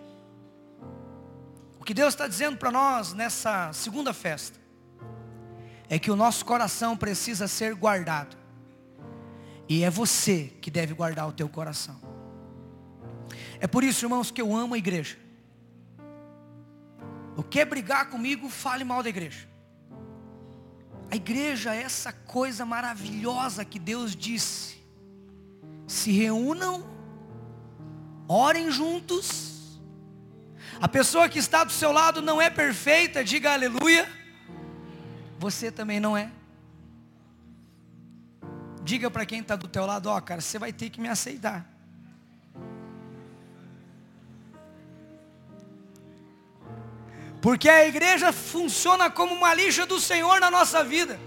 O 1.80 1.84
que 1.84 1.94
Deus 1.94 2.14
está 2.14 2.28
dizendo 2.28 2.58
para 2.58 2.72
nós 2.72 3.14
nessa 3.14 3.74
segunda 3.74 4.14
festa 4.14 4.58
é 5.90 6.00
que 6.00 6.10
o 6.10 6.16
nosso 6.16 6.46
coração 6.46 6.96
precisa 6.96 7.48
ser 7.48 7.76
guardado. 7.76 8.38
E 9.68 9.84
é 9.84 9.90
você 9.90 10.54
que 10.62 10.72
deve 10.72 10.94
guardar 10.94 11.28
o 11.28 11.32
teu 11.32 11.48
coração. 11.50 12.02
É 13.60 13.68
por 13.68 13.84
isso, 13.84 14.06
irmãos, 14.06 14.32
que 14.32 14.42
eu 14.42 14.56
amo 14.56 14.76
a 14.76 14.78
igreja. 14.78 15.18
O 17.36 17.44
que 17.44 17.60
é 17.60 17.66
brigar 17.66 18.10
comigo, 18.10 18.50
fale 18.50 18.84
mal 18.84 19.02
da 19.02 19.10
igreja. 19.10 19.53
A 21.14 21.16
igreja 21.16 21.76
é 21.76 21.84
essa 21.84 22.12
coisa 22.12 22.66
maravilhosa 22.66 23.64
que 23.64 23.78
Deus 23.78 24.16
disse. 24.16 24.84
Se 25.86 26.12
reúnam, 26.12 26.84
orem 28.28 28.72
juntos. 28.72 29.80
A 30.82 30.88
pessoa 30.88 31.30
que 31.30 31.38
está 31.38 31.64
do 31.64 31.72
seu 31.72 31.92
lado 31.92 32.20
não 32.20 32.42
é 32.42 32.50
perfeita, 32.50 33.24
diga 33.24 33.54
aleluia. 33.54 34.12
Você 35.38 35.72
também 35.72 36.00
não 36.00 36.18
é. 36.18 36.32
Diga 38.84 39.12
para 39.12 39.24
quem 39.24 39.42
está 39.42 39.56
do 39.56 39.68
teu 39.68 39.86
lado, 39.86 40.10
ó, 40.10 40.18
oh, 40.18 40.22
cara, 40.24 40.42
você 40.42 40.58
vai 40.58 40.74
ter 40.74 40.90
que 40.90 41.00
me 41.00 41.10
aceitar. 41.10 41.73
Porque 47.44 47.68
a 47.68 47.86
igreja 47.86 48.32
funciona 48.32 49.10
como 49.10 49.36
uma 49.36 49.54
lixa 49.54 49.86
do 49.86 50.00
Senhor 50.00 50.40
na 50.40 50.50
nossa 50.50 50.82
vida. 50.82 51.20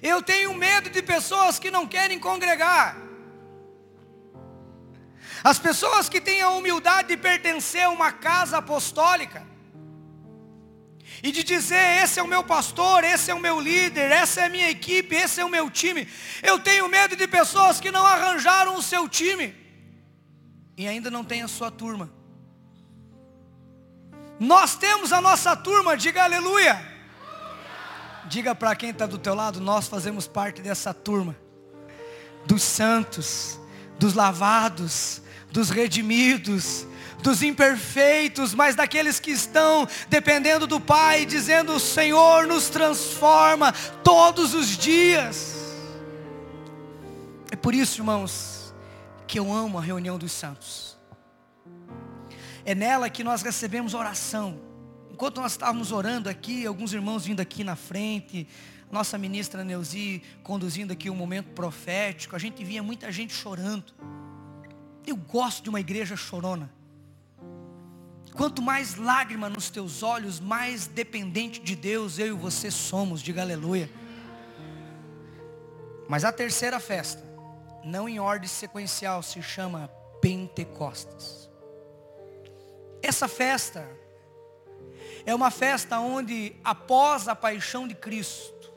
Eu 0.00 0.22
tenho 0.22 0.54
medo 0.54 0.88
de 0.88 1.02
pessoas 1.02 1.58
que 1.58 1.68
não 1.68 1.84
querem 1.84 2.16
congregar. 2.16 2.96
As 5.42 5.58
pessoas 5.58 6.08
que 6.08 6.20
têm 6.20 6.42
a 6.42 6.50
humildade 6.50 7.08
de 7.08 7.16
pertencer 7.16 7.82
a 7.82 7.90
uma 7.90 8.12
casa 8.12 8.58
apostólica. 8.58 9.44
E 11.20 11.32
de 11.32 11.42
dizer, 11.42 12.04
esse 12.04 12.20
é 12.20 12.22
o 12.22 12.28
meu 12.28 12.44
pastor, 12.44 13.02
esse 13.02 13.32
é 13.32 13.34
o 13.34 13.40
meu 13.40 13.58
líder, 13.58 14.12
essa 14.12 14.42
é 14.42 14.44
a 14.44 14.48
minha 14.48 14.70
equipe, 14.70 15.12
esse 15.16 15.40
é 15.40 15.44
o 15.44 15.50
meu 15.50 15.68
time. 15.68 16.06
Eu 16.40 16.60
tenho 16.60 16.88
medo 16.88 17.16
de 17.16 17.26
pessoas 17.26 17.80
que 17.80 17.90
não 17.90 18.06
arranjaram 18.06 18.76
o 18.76 18.82
seu 18.82 19.08
time. 19.08 19.52
E 20.76 20.86
ainda 20.86 21.10
não 21.10 21.24
têm 21.24 21.42
a 21.42 21.48
sua 21.48 21.72
turma. 21.72 22.22
Nós 24.44 24.76
temos 24.76 25.10
a 25.10 25.22
nossa 25.22 25.56
turma, 25.56 25.96
diga 25.96 26.22
aleluia. 26.22 26.80
Diga 28.26 28.54
para 28.54 28.76
quem 28.76 28.90
está 28.90 29.06
do 29.06 29.18
teu 29.18 29.34
lado, 29.34 29.58
nós 29.58 29.88
fazemos 29.88 30.26
parte 30.26 30.60
dessa 30.60 30.92
turma. 30.92 31.34
Dos 32.44 32.62
santos, 32.62 33.58
dos 33.98 34.12
lavados, 34.12 35.22
dos 35.50 35.70
redimidos, 35.70 36.86
dos 37.22 37.42
imperfeitos, 37.42 38.52
mas 38.52 38.74
daqueles 38.74 39.18
que 39.18 39.30
estão 39.30 39.88
dependendo 40.08 40.66
do 40.66 40.78
Pai, 40.78 41.24
dizendo: 41.24 41.74
o 41.74 41.80
Senhor 41.80 42.46
nos 42.46 42.68
transforma 42.68 43.72
todos 44.02 44.52
os 44.52 44.76
dias. 44.76 45.54
É 47.50 47.56
por 47.56 47.74
isso, 47.74 48.00
irmãos, 48.00 48.74
que 49.26 49.38
eu 49.38 49.50
amo 49.50 49.78
a 49.78 49.82
reunião 49.82 50.18
dos 50.18 50.32
santos. 50.32 50.93
É 52.64 52.74
nela 52.74 53.10
que 53.10 53.22
nós 53.22 53.42
recebemos 53.42 53.92
oração. 53.92 54.58
Enquanto 55.10 55.40
nós 55.40 55.52
estávamos 55.52 55.92
orando 55.92 56.28
aqui, 56.28 56.66
alguns 56.66 56.92
irmãos 56.92 57.26
vindo 57.26 57.40
aqui 57.40 57.62
na 57.62 57.76
frente, 57.76 58.48
nossa 58.90 59.18
ministra 59.18 59.62
Neuzi 59.62 60.22
conduzindo 60.42 60.92
aqui 60.92 61.10
um 61.10 61.14
momento 61.14 61.50
profético, 61.50 62.34
a 62.34 62.38
gente 62.38 62.64
via 62.64 62.82
muita 62.82 63.12
gente 63.12 63.34
chorando. 63.34 63.92
Eu 65.06 65.16
gosto 65.16 65.62
de 65.62 65.68
uma 65.68 65.80
igreja 65.80 66.16
chorona. 66.16 66.70
Quanto 68.32 68.62
mais 68.62 68.96
lágrima 68.96 69.48
nos 69.48 69.70
teus 69.70 70.02
olhos, 70.02 70.40
mais 70.40 70.86
dependente 70.86 71.60
de 71.60 71.76
Deus 71.76 72.18
eu 72.18 72.28
e 72.28 72.32
você 72.32 72.70
somos, 72.70 73.22
diga 73.22 73.42
aleluia. 73.42 73.90
Mas 76.08 76.24
a 76.24 76.32
terceira 76.32 76.80
festa, 76.80 77.22
não 77.84 78.08
em 78.08 78.18
ordem 78.18 78.48
sequencial, 78.48 79.22
se 79.22 79.42
chama 79.42 79.88
Pentecostes. 80.20 81.48
Essa 83.04 83.28
festa 83.28 83.86
é 85.26 85.34
uma 85.34 85.50
festa 85.50 86.00
onde, 86.00 86.56
após 86.64 87.28
a 87.28 87.36
paixão 87.36 87.86
de 87.86 87.94
Cristo, 87.94 88.72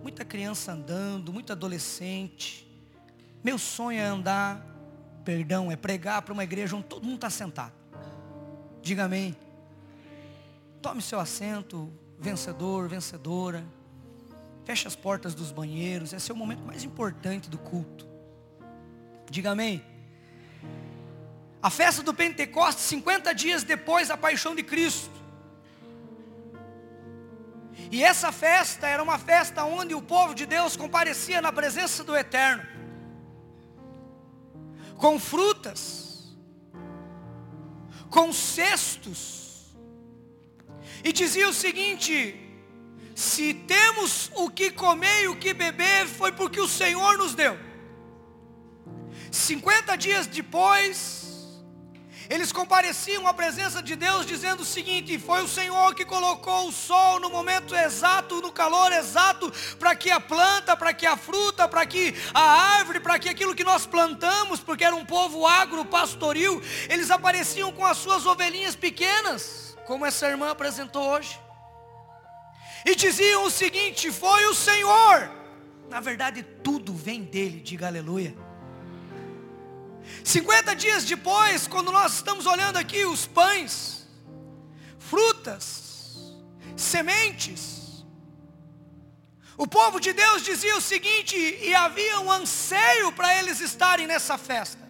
muita 0.00 0.24
criança 0.24 0.70
andando, 0.70 1.32
muito 1.32 1.50
adolescente, 1.50 2.64
meu 3.42 3.58
sonho 3.58 3.98
é 3.98 4.04
andar, 4.04 4.64
perdão, 5.24 5.72
é 5.72 5.76
pregar 5.76 6.22
para 6.22 6.32
uma 6.32 6.44
igreja 6.44 6.76
onde 6.76 6.86
todo 6.86 7.02
mundo 7.02 7.16
está 7.16 7.30
sentado. 7.30 7.72
Diga 8.80 9.06
amém. 9.06 9.36
Tome 10.80 11.02
seu 11.02 11.18
assento, 11.18 11.92
vencedor, 12.16 12.88
vencedora. 12.88 13.64
Feche 14.64 14.86
as 14.86 14.94
portas 14.94 15.34
dos 15.34 15.50
banheiros. 15.50 16.12
Esse 16.12 16.30
é 16.30 16.34
o 16.34 16.36
momento 16.36 16.62
mais 16.62 16.84
importante 16.84 17.50
do 17.50 17.58
culto. 17.58 18.06
Diga 19.28 19.50
amém. 19.50 19.84
A 21.60 21.70
festa 21.70 22.02
do 22.02 22.14
Pentecostes, 22.14 22.84
50 22.84 23.34
dias 23.34 23.62
depois 23.64 24.08
da 24.08 24.16
paixão 24.16 24.54
de 24.54 24.62
Cristo. 24.62 25.18
E 27.90 28.04
essa 28.04 28.30
festa 28.30 28.86
era 28.86 29.02
uma 29.02 29.18
festa 29.18 29.64
onde 29.64 29.94
o 29.94 30.02
povo 30.02 30.34
de 30.34 30.46
Deus 30.46 30.76
comparecia 30.76 31.40
na 31.40 31.50
presença 31.50 32.04
do 32.04 32.16
Eterno. 32.16 32.64
Com 34.96 35.18
frutas, 35.18 36.36
com 38.10 38.32
cestos. 38.32 39.76
E 41.02 41.12
dizia 41.12 41.48
o 41.48 41.52
seguinte: 41.52 42.36
se 43.14 43.54
temos 43.54 44.30
o 44.34 44.50
que 44.50 44.70
comer 44.70 45.24
e 45.24 45.28
o 45.28 45.36
que 45.36 45.52
beber, 45.52 46.06
foi 46.06 46.30
porque 46.32 46.60
o 46.60 46.68
Senhor 46.68 47.16
nos 47.18 47.34
deu. 47.34 47.58
50 49.30 49.96
dias 49.96 50.26
depois, 50.26 51.27
eles 52.28 52.52
compareciam 52.52 53.26
à 53.26 53.32
presença 53.32 53.82
de 53.82 53.96
Deus 53.96 54.26
dizendo 54.26 54.60
o 54.60 54.66
seguinte: 54.66 55.18
foi 55.18 55.42
o 55.42 55.48
Senhor 55.48 55.94
que 55.94 56.04
colocou 56.04 56.68
o 56.68 56.72
sol 56.72 57.18
no 57.18 57.30
momento 57.30 57.74
exato, 57.74 58.42
no 58.42 58.52
calor 58.52 58.92
exato, 58.92 59.50
para 59.78 59.94
que 59.94 60.10
a 60.10 60.20
planta, 60.20 60.76
para 60.76 60.92
que 60.92 61.06
a 61.06 61.16
fruta, 61.16 61.66
para 61.66 61.86
que 61.86 62.14
a 62.34 62.76
árvore, 62.76 63.00
para 63.00 63.18
que 63.18 63.28
aquilo 63.28 63.54
que 63.54 63.64
nós 63.64 63.86
plantamos, 63.86 64.60
porque 64.60 64.84
era 64.84 64.94
um 64.94 65.06
povo 65.06 65.46
agro, 65.46 65.84
pastoril, 65.84 66.62
eles 66.88 67.10
apareciam 67.10 67.72
com 67.72 67.84
as 67.84 67.96
suas 67.96 68.26
ovelhinhas 68.26 68.76
pequenas, 68.76 69.76
como 69.86 70.04
essa 70.04 70.28
irmã 70.28 70.50
apresentou 70.50 71.08
hoje. 71.08 71.40
E 72.84 72.94
diziam 72.94 73.44
o 73.44 73.50
seguinte: 73.50 74.12
foi 74.12 74.44
o 74.46 74.54
Senhor. 74.54 75.30
Na 75.88 76.00
verdade, 76.00 76.42
tudo 76.42 76.92
vem 76.92 77.22
dele, 77.22 77.60
diga 77.60 77.86
aleluia. 77.86 78.47
50 80.24 80.74
dias 80.76 81.04
depois, 81.04 81.66
quando 81.66 81.90
nós 81.90 82.14
estamos 82.14 82.46
olhando 82.46 82.76
aqui 82.76 83.04
os 83.04 83.26
pães, 83.26 84.06
frutas, 84.98 86.18
sementes, 86.76 88.04
o 89.56 89.66
povo 89.66 89.98
de 89.98 90.12
Deus 90.12 90.42
dizia 90.42 90.76
o 90.76 90.80
seguinte, 90.80 91.36
e 91.36 91.74
havia 91.74 92.20
um 92.20 92.30
anseio 92.30 93.10
para 93.12 93.36
eles 93.38 93.60
estarem 93.60 94.06
nessa 94.06 94.38
festa. 94.38 94.88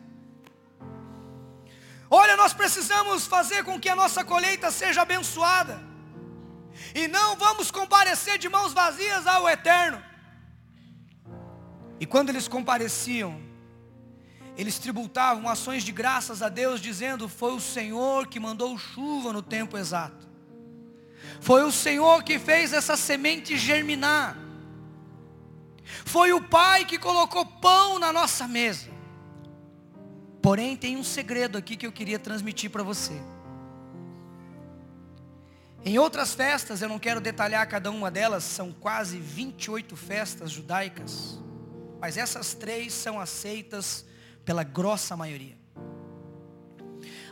Olha, 2.10 2.36
nós 2.36 2.52
precisamos 2.52 3.26
fazer 3.26 3.64
com 3.64 3.80
que 3.80 3.88
a 3.88 3.96
nossa 3.96 4.24
colheita 4.24 4.70
seja 4.70 5.02
abençoada. 5.02 5.80
E 6.94 7.08
não 7.08 7.36
vamos 7.36 7.70
comparecer 7.70 8.38
de 8.38 8.48
mãos 8.48 8.72
vazias 8.72 9.26
ao 9.26 9.48
eterno. 9.48 10.02
E 12.00 12.06
quando 12.06 12.28
eles 12.28 12.46
compareciam, 12.46 13.47
eles 14.58 14.76
tributavam 14.76 15.48
ações 15.48 15.84
de 15.84 15.92
graças 15.92 16.42
a 16.42 16.48
Deus, 16.48 16.80
dizendo: 16.80 17.28
Foi 17.28 17.54
o 17.54 17.60
Senhor 17.60 18.26
que 18.26 18.40
mandou 18.40 18.76
chuva 18.76 19.32
no 19.32 19.40
tempo 19.40 19.78
exato. 19.78 20.26
Foi 21.40 21.62
o 21.62 21.70
Senhor 21.70 22.24
que 22.24 22.40
fez 22.40 22.72
essa 22.72 22.96
semente 22.96 23.56
germinar. 23.56 24.36
Foi 26.04 26.32
o 26.32 26.42
Pai 26.42 26.84
que 26.84 26.98
colocou 26.98 27.46
pão 27.46 28.00
na 28.00 28.12
nossa 28.12 28.48
mesa. 28.48 28.90
Porém, 30.42 30.76
tem 30.76 30.96
um 30.96 31.04
segredo 31.04 31.56
aqui 31.56 31.76
que 31.76 31.86
eu 31.86 31.92
queria 31.92 32.18
transmitir 32.18 32.68
para 32.68 32.82
você. 32.82 33.14
Em 35.84 36.00
outras 36.00 36.34
festas, 36.34 36.82
eu 36.82 36.88
não 36.88 36.98
quero 36.98 37.20
detalhar 37.20 37.64
cada 37.68 37.92
uma 37.92 38.10
delas, 38.10 38.42
são 38.42 38.72
quase 38.72 39.18
28 39.18 39.96
festas 39.96 40.50
judaicas. 40.50 41.38
Mas 42.00 42.16
essas 42.16 42.54
três 42.54 42.92
são 42.92 43.20
aceitas 43.20 44.07
pela 44.48 44.62
grossa 44.62 45.14
maioria. 45.14 45.58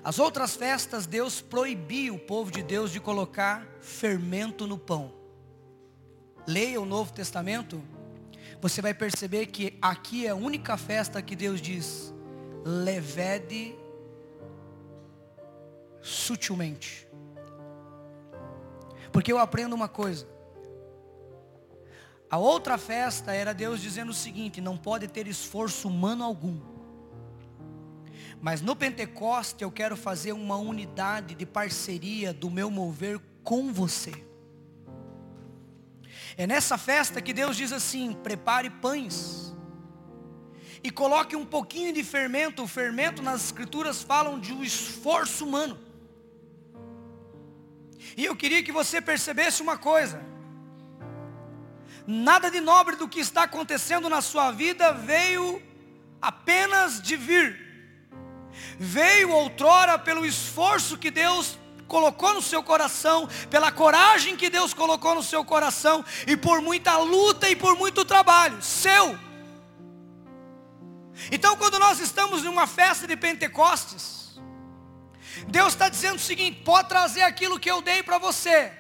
As 0.05 0.19
outras 0.19 0.55
festas, 0.55 1.07
Deus 1.07 1.41
proibia 1.41 2.13
o 2.13 2.19
povo 2.19 2.51
de 2.51 2.63
Deus 2.63 2.91
de 2.91 3.01
colocar 3.01 3.67
fermento 3.81 4.67
no 4.67 4.77
pão. 4.77 5.15
Leia 6.47 6.79
o 6.79 6.85
Novo 6.85 7.15
Testamento, 7.15 7.83
você 8.61 8.83
vai 8.83 8.93
perceber 8.93 9.47
que 9.47 9.79
aqui 9.81 10.27
é 10.27 10.29
a 10.29 10.35
única 10.35 10.77
festa 10.77 11.23
que 11.23 11.35
Deus 11.35 11.59
diz, 11.59 12.13
levede 12.63 13.75
sutilmente. 16.03 17.09
Porque 19.11 19.33
eu 19.33 19.39
aprendo 19.39 19.75
uma 19.75 19.89
coisa. 19.89 20.29
A 22.29 22.37
outra 22.37 22.77
festa 22.77 23.33
era 23.33 23.55
Deus 23.55 23.81
dizendo 23.81 24.11
o 24.11 24.15
seguinte: 24.15 24.61
não 24.61 24.77
pode 24.77 25.09
ter 25.09 25.27
esforço 25.27 25.89
humano 25.89 26.23
algum 26.23 26.76
mas 28.41 28.61
no 28.61 28.77
Pentecoste 28.77 29.63
eu 29.63 29.71
quero 29.71 29.97
fazer 29.97 30.33
uma 30.33 30.57
unidade 30.57 31.35
de 31.35 31.47
parceria 31.47 32.33
do 32.33 32.51
meu 32.51 32.71
mover 32.71 33.21
com 33.43 33.73
você. 33.73 34.13
É 36.37 36.47
nessa 36.47 36.77
festa 36.77 37.23
que 37.23 37.33
Deus 37.33 37.57
diz 37.57 37.73
assim: 37.73 38.13
prepare 38.13 38.71
pães. 38.71 39.55
E 40.83 40.91
coloque 40.91 41.35
um 41.35 41.45
pouquinho 41.45 41.93
de 41.93 42.05
fermento. 42.05 42.63
O 42.63 42.69
fermento 42.69 43.23
nas 43.23 43.47
escrituras 43.47 44.03
falam 44.03 44.39
de 44.39 44.53
um 44.53 44.63
esforço 44.63 45.45
humano. 45.45 45.79
E 48.17 48.25
eu 48.25 48.37
queria 48.37 48.63
que 48.63 48.71
você 48.71 49.01
percebesse 49.01 49.63
uma 49.63 49.77
coisa. 49.77 50.25
Nada 52.07 52.51
de 52.51 52.61
nobre 52.61 52.95
do 52.97 53.09
que 53.09 53.19
está 53.19 53.43
acontecendo 53.45 54.09
na 54.09 54.21
sua 54.21 54.53
vida 54.53 54.93
veio 54.93 55.61
apenas 56.21 57.01
de 57.01 57.17
vir 57.17 57.66
veio 58.79 59.31
outrora 59.31 59.99
pelo 59.99 60.25
esforço 60.25 60.99
que 60.99 61.11
Deus 61.11 61.59
colocou 61.87 62.35
no 62.35 62.43
seu 62.43 62.63
coração, 62.63 63.29
pela 63.49 63.71
coragem 63.71 64.37
que 64.37 64.51
Deus 64.51 64.75
colocou 64.75 65.15
no 65.15 65.23
seu 65.23 65.45
coração, 65.45 66.05
e 66.27 66.37
por 66.37 66.61
muita 66.61 66.97
luta 66.99 67.49
e 67.49 67.57
por 67.57 67.77
muito 67.77 68.05
trabalho, 68.05 68.61
seu. 68.63 69.19
Então, 71.31 71.57
quando 71.57 71.79
nós 71.79 71.99
estamos 72.01 72.43
numa 72.43 72.67
festa 72.67 73.07
de 73.07 73.17
Pentecostes, 73.17 74.39
Deus 75.49 75.73
está 75.73 75.89
dizendo 75.89 76.17
o 76.17 76.21
seguinte: 76.21 76.63
pode 76.63 76.89
trazer 76.89 77.23
aquilo 77.23 77.59
que 77.59 77.71
eu 77.71 77.81
dei 77.81 78.03
para 78.03 78.19
você. 78.19 78.73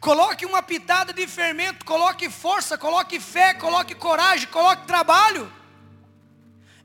Coloque 0.00 0.44
uma 0.44 0.62
pitada 0.62 1.12
de 1.12 1.26
fermento, 1.26 1.84
coloque 1.84 2.28
força, 2.28 2.76
coloque 2.76 3.18
fé, 3.18 3.54
coloque 3.54 3.94
coragem, 3.94 4.46
coloque 4.48 4.86
trabalho 4.86 5.57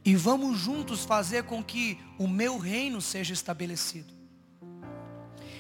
e 0.06 0.16
vamos 0.16 0.60
juntos 0.60 1.06
fazer 1.06 1.44
com 1.44 1.64
que 1.64 2.00
o 2.18 2.28
meu 2.28 2.58
reino 2.58 3.02
seja 3.02 3.34
estabelecido. 3.34 4.14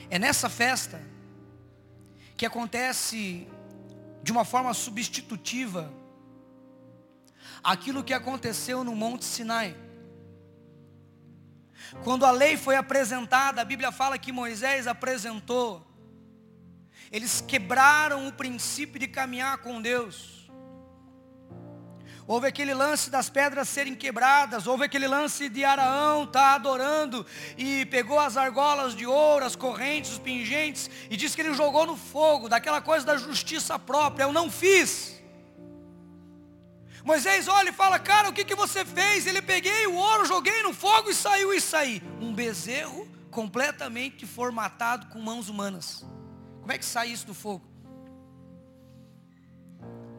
É 0.09 0.19
nessa 0.19 0.49
festa 0.49 1.01
que 2.35 2.45
acontece 2.45 3.47
de 4.21 4.31
uma 4.31 4.43
forma 4.43 4.73
substitutiva 4.73 5.91
aquilo 7.63 8.03
que 8.03 8.13
aconteceu 8.13 8.83
no 8.83 8.95
Monte 8.95 9.23
Sinai. 9.23 9.75
Quando 12.03 12.25
a 12.25 12.31
lei 12.31 12.57
foi 12.57 12.75
apresentada, 12.75 13.61
a 13.61 13.65
Bíblia 13.65 13.91
fala 13.91 14.17
que 14.17 14.31
Moisés 14.31 14.87
apresentou, 14.87 15.85
eles 17.11 17.41
quebraram 17.41 18.27
o 18.27 18.33
princípio 18.33 18.99
de 18.99 19.07
caminhar 19.07 19.59
com 19.59 19.81
Deus. 19.81 20.42
Houve 22.25 22.47
aquele 22.47 22.73
lance 22.73 23.09
das 23.09 23.29
pedras 23.29 23.67
serem 23.67 23.93
quebradas, 23.93 24.65
houve 24.65 24.85
aquele 24.85 25.07
lance 25.07 25.49
de 25.49 25.65
Araão 25.65 26.25
tá 26.25 26.55
adorando 26.55 27.25
e 27.57 27.85
pegou 27.87 28.17
as 28.17 28.37
argolas 28.37 28.95
de 28.95 29.05
ouro, 29.05 29.43
as 29.43 29.57
correntes, 29.57 30.13
os 30.13 30.19
pingentes 30.19 30.89
e 31.09 31.17
disse 31.17 31.35
que 31.35 31.41
ele 31.41 31.53
jogou 31.53 31.85
no 31.85 31.97
fogo, 31.97 32.47
daquela 32.47 32.81
coisa 32.81 33.05
da 33.05 33.17
justiça 33.17 33.77
própria, 33.77 34.23
eu 34.23 34.31
não 34.31 34.49
fiz. 34.49 35.21
Moisés 37.03 37.49
olha 37.49 37.69
e 37.69 37.73
fala, 37.73 37.99
cara, 37.99 38.29
o 38.29 38.33
que, 38.33 38.45
que 38.45 38.55
você 38.55 38.85
fez? 38.85 39.27
Ele 39.27 39.41
peguei 39.41 39.85
o 39.87 39.95
ouro, 39.95 40.25
joguei 40.25 40.63
no 40.63 40.73
fogo 40.73 41.09
e 41.09 41.13
saiu 41.13 41.53
isso 41.53 41.75
aí. 41.75 42.01
Um 42.21 42.33
bezerro 42.33 43.05
completamente 43.29 44.25
formatado 44.25 45.07
com 45.07 45.19
mãos 45.19 45.49
humanas. 45.49 46.05
Como 46.61 46.71
é 46.71 46.77
que 46.77 46.85
sai 46.85 47.09
isso 47.09 47.27
do 47.27 47.33
fogo? 47.33 47.72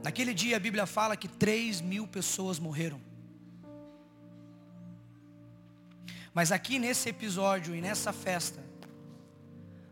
Naquele 0.04 0.34
dia 0.34 0.58
a 0.58 0.60
Bíblia 0.60 0.84
fala 0.84 1.16
que 1.16 1.26
3 1.26 1.80
mil 1.80 2.06
pessoas 2.06 2.58
morreram. 2.58 3.00
Mas 6.34 6.52
aqui 6.52 6.78
nesse 6.78 7.08
episódio 7.08 7.74
e 7.74 7.80
nessa 7.80 8.12
festa, 8.12 8.62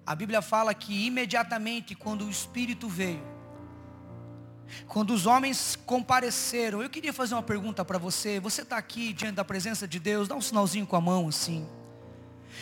a 0.04 0.14
Bíblia 0.14 0.42
fala 0.42 0.74
que 0.74 1.06
imediatamente 1.06 1.94
quando 1.94 2.26
o 2.26 2.30
Espírito 2.30 2.90
veio, 2.90 3.24
quando 4.86 5.14
os 5.14 5.24
homens 5.24 5.78
compareceram, 5.86 6.82
eu 6.82 6.90
queria 6.90 7.14
fazer 7.14 7.34
uma 7.34 7.42
pergunta 7.42 7.82
para 7.82 7.96
você. 7.96 8.38
Você 8.38 8.60
está 8.60 8.76
aqui 8.76 9.14
diante 9.14 9.36
da 9.36 9.44
presença 9.46 9.88
de 9.88 9.98
Deus, 9.98 10.28
dá 10.28 10.34
um 10.34 10.42
sinalzinho 10.42 10.86
com 10.86 10.96
a 10.96 11.00
mão 11.00 11.26
assim. 11.26 11.66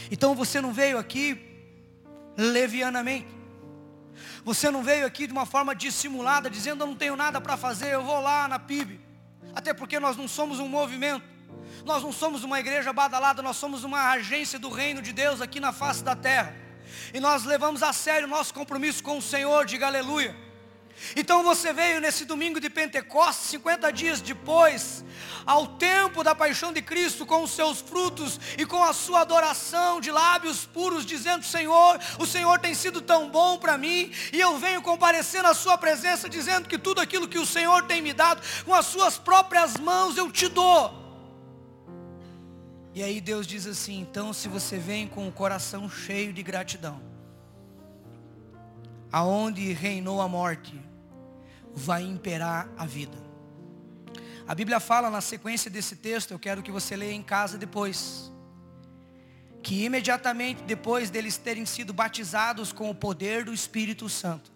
Então 0.08 0.36
você 0.36 0.60
não 0.60 0.72
veio 0.72 0.98
aqui 0.98 1.36
levianamente. 2.36 3.39
Você 4.44 4.70
não 4.70 4.82
veio 4.82 5.06
aqui 5.06 5.26
de 5.26 5.32
uma 5.32 5.46
forma 5.46 5.74
dissimulada, 5.74 6.48
dizendo 6.48 6.82
eu 6.82 6.86
não 6.86 6.96
tenho 6.96 7.16
nada 7.16 7.40
para 7.40 7.56
fazer, 7.56 7.92
eu 7.94 8.02
vou 8.02 8.20
lá 8.20 8.48
na 8.48 8.58
PIB. 8.58 9.00
Até 9.54 9.74
porque 9.74 10.00
nós 10.00 10.16
não 10.16 10.28
somos 10.28 10.58
um 10.58 10.68
movimento. 10.68 11.24
Nós 11.84 12.02
não 12.02 12.12
somos 12.12 12.44
uma 12.44 12.60
igreja 12.60 12.92
badalada, 12.92 13.42
nós 13.42 13.56
somos 13.56 13.84
uma 13.84 14.10
agência 14.10 14.58
do 14.58 14.70
reino 14.70 15.00
de 15.00 15.12
Deus 15.12 15.40
aqui 15.40 15.60
na 15.60 15.72
face 15.72 16.02
da 16.02 16.14
terra. 16.14 16.54
E 17.14 17.20
nós 17.20 17.44
levamos 17.44 17.82
a 17.82 17.92
sério 17.92 18.26
o 18.26 18.30
nosso 18.30 18.52
compromisso 18.52 19.02
com 19.02 19.18
o 19.18 19.22
Senhor, 19.22 19.64
diga 19.64 19.86
aleluia. 19.86 20.36
Então 21.16 21.42
você 21.42 21.72
veio 21.72 22.00
nesse 22.00 22.24
domingo 22.24 22.60
de 22.60 22.70
Pentecostes, 22.70 23.50
50 23.50 23.90
dias 23.92 24.20
depois, 24.20 25.04
ao 25.46 25.66
tempo 25.66 26.22
da 26.22 26.34
paixão 26.34 26.72
de 26.72 26.82
Cristo, 26.82 27.26
com 27.26 27.42
os 27.42 27.50
seus 27.50 27.80
frutos 27.80 28.38
e 28.58 28.66
com 28.66 28.82
a 28.82 28.92
sua 28.92 29.20
adoração 29.20 30.00
de 30.00 30.10
lábios 30.10 30.66
puros, 30.66 31.04
dizendo: 31.04 31.44
Senhor, 31.44 31.98
o 32.18 32.26
Senhor 32.26 32.58
tem 32.58 32.74
sido 32.74 33.00
tão 33.00 33.30
bom 33.30 33.58
para 33.58 33.78
mim, 33.78 34.12
e 34.32 34.38
eu 34.38 34.58
venho 34.58 34.82
comparecer 34.82 35.42
na 35.42 35.54
Sua 35.54 35.76
presença, 35.78 36.28
dizendo 36.28 36.68
que 36.68 36.78
tudo 36.78 37.00
aquilo 37.00 37.28
que 37.28 37.38
o 37.38 37.46
Senhor 37.46 37.84
tem 37.84 38.02
me 38.02 38.12
dado, 38.12 38.42
com 38.64 38.74
as 38.74 38.86
Suas 38.86 39.18
próprias 39.18 39.76
mãos 39.76 40.16
eu 40.16 40.30
te 40.30 40.48
dou. 40.48 41.00
E 42.94 43.02
aí 43.02 43.20
Deus 43.20 43.46
diz 43.46 43.66
assim: 43.66 44.00
então, 44.00 44.32
se 44.32 44.48
você 44.48 44.78
vem 44.78 45.06
com 45.06 45.28
o 45.28 45.32
coração 45.32 45.88
cheio 45.88 46.32
de 46.32 46.42
gratidão, 46.42 47.00
aonde 49.12 49.72
reinou 49.72 50.20
a 50.20 50.28
morte, 50.28 50.89
vai 51.74 52.02
imperar 52.02 52.68
a 52.76 52.84
vida. 52.84 53.16
A 54.46 54.54
Bíblia 54.54 54.80
fala 54.80 55.10
na 55.10 55.20
sequência 55.20 55.70
desse 55.70 55.96
texto, 55.96 56.32
eu 56.32 56.38
quero 56.38 56.62
que 56.62 56.72
você 56.72 56.96
leia 56.96 57.12
em 57.12 57.22
casa 57.22 57.56
depois, 57.56 58.32
que 59.62 59.84
imediatamente 59.84 60.62
depois 60.64 61.10
deles 61.10 61.36
terem 61.36 61.64
sido 61.64 61.92
batizados 61.92 62.72
com 62.72 62.90
o 62.90 62.94
poder 62.94 63.44
do 63.44 63.54
Espírito 63.54 64.08
Santo, 64.08 64.50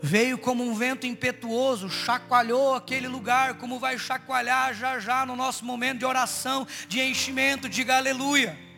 veio 0.00 0.38
como 0.38 0.64
um 0.64 0.74
vento 0.74 1.06
impetuoso, 1.06 1.88
chacoalhou 1.88 2.74
aquele 2.74 3.08
lugar, 3.08 3.54
como 3.54 3.78
vai 3.78 3.98
chacoalhar 3.98 4.74
já 4.74 4.98
já 4.98 5.24
no 5.24 5.36
nosso 5.36 5.64
momento 5.64 6.00
de 6.00 6.04
oração, 6.04 6.66
de 6.88 7.00
enchimento, 7.00 7.68
diga 7.68 7.96
aleluia. 7.96 8.71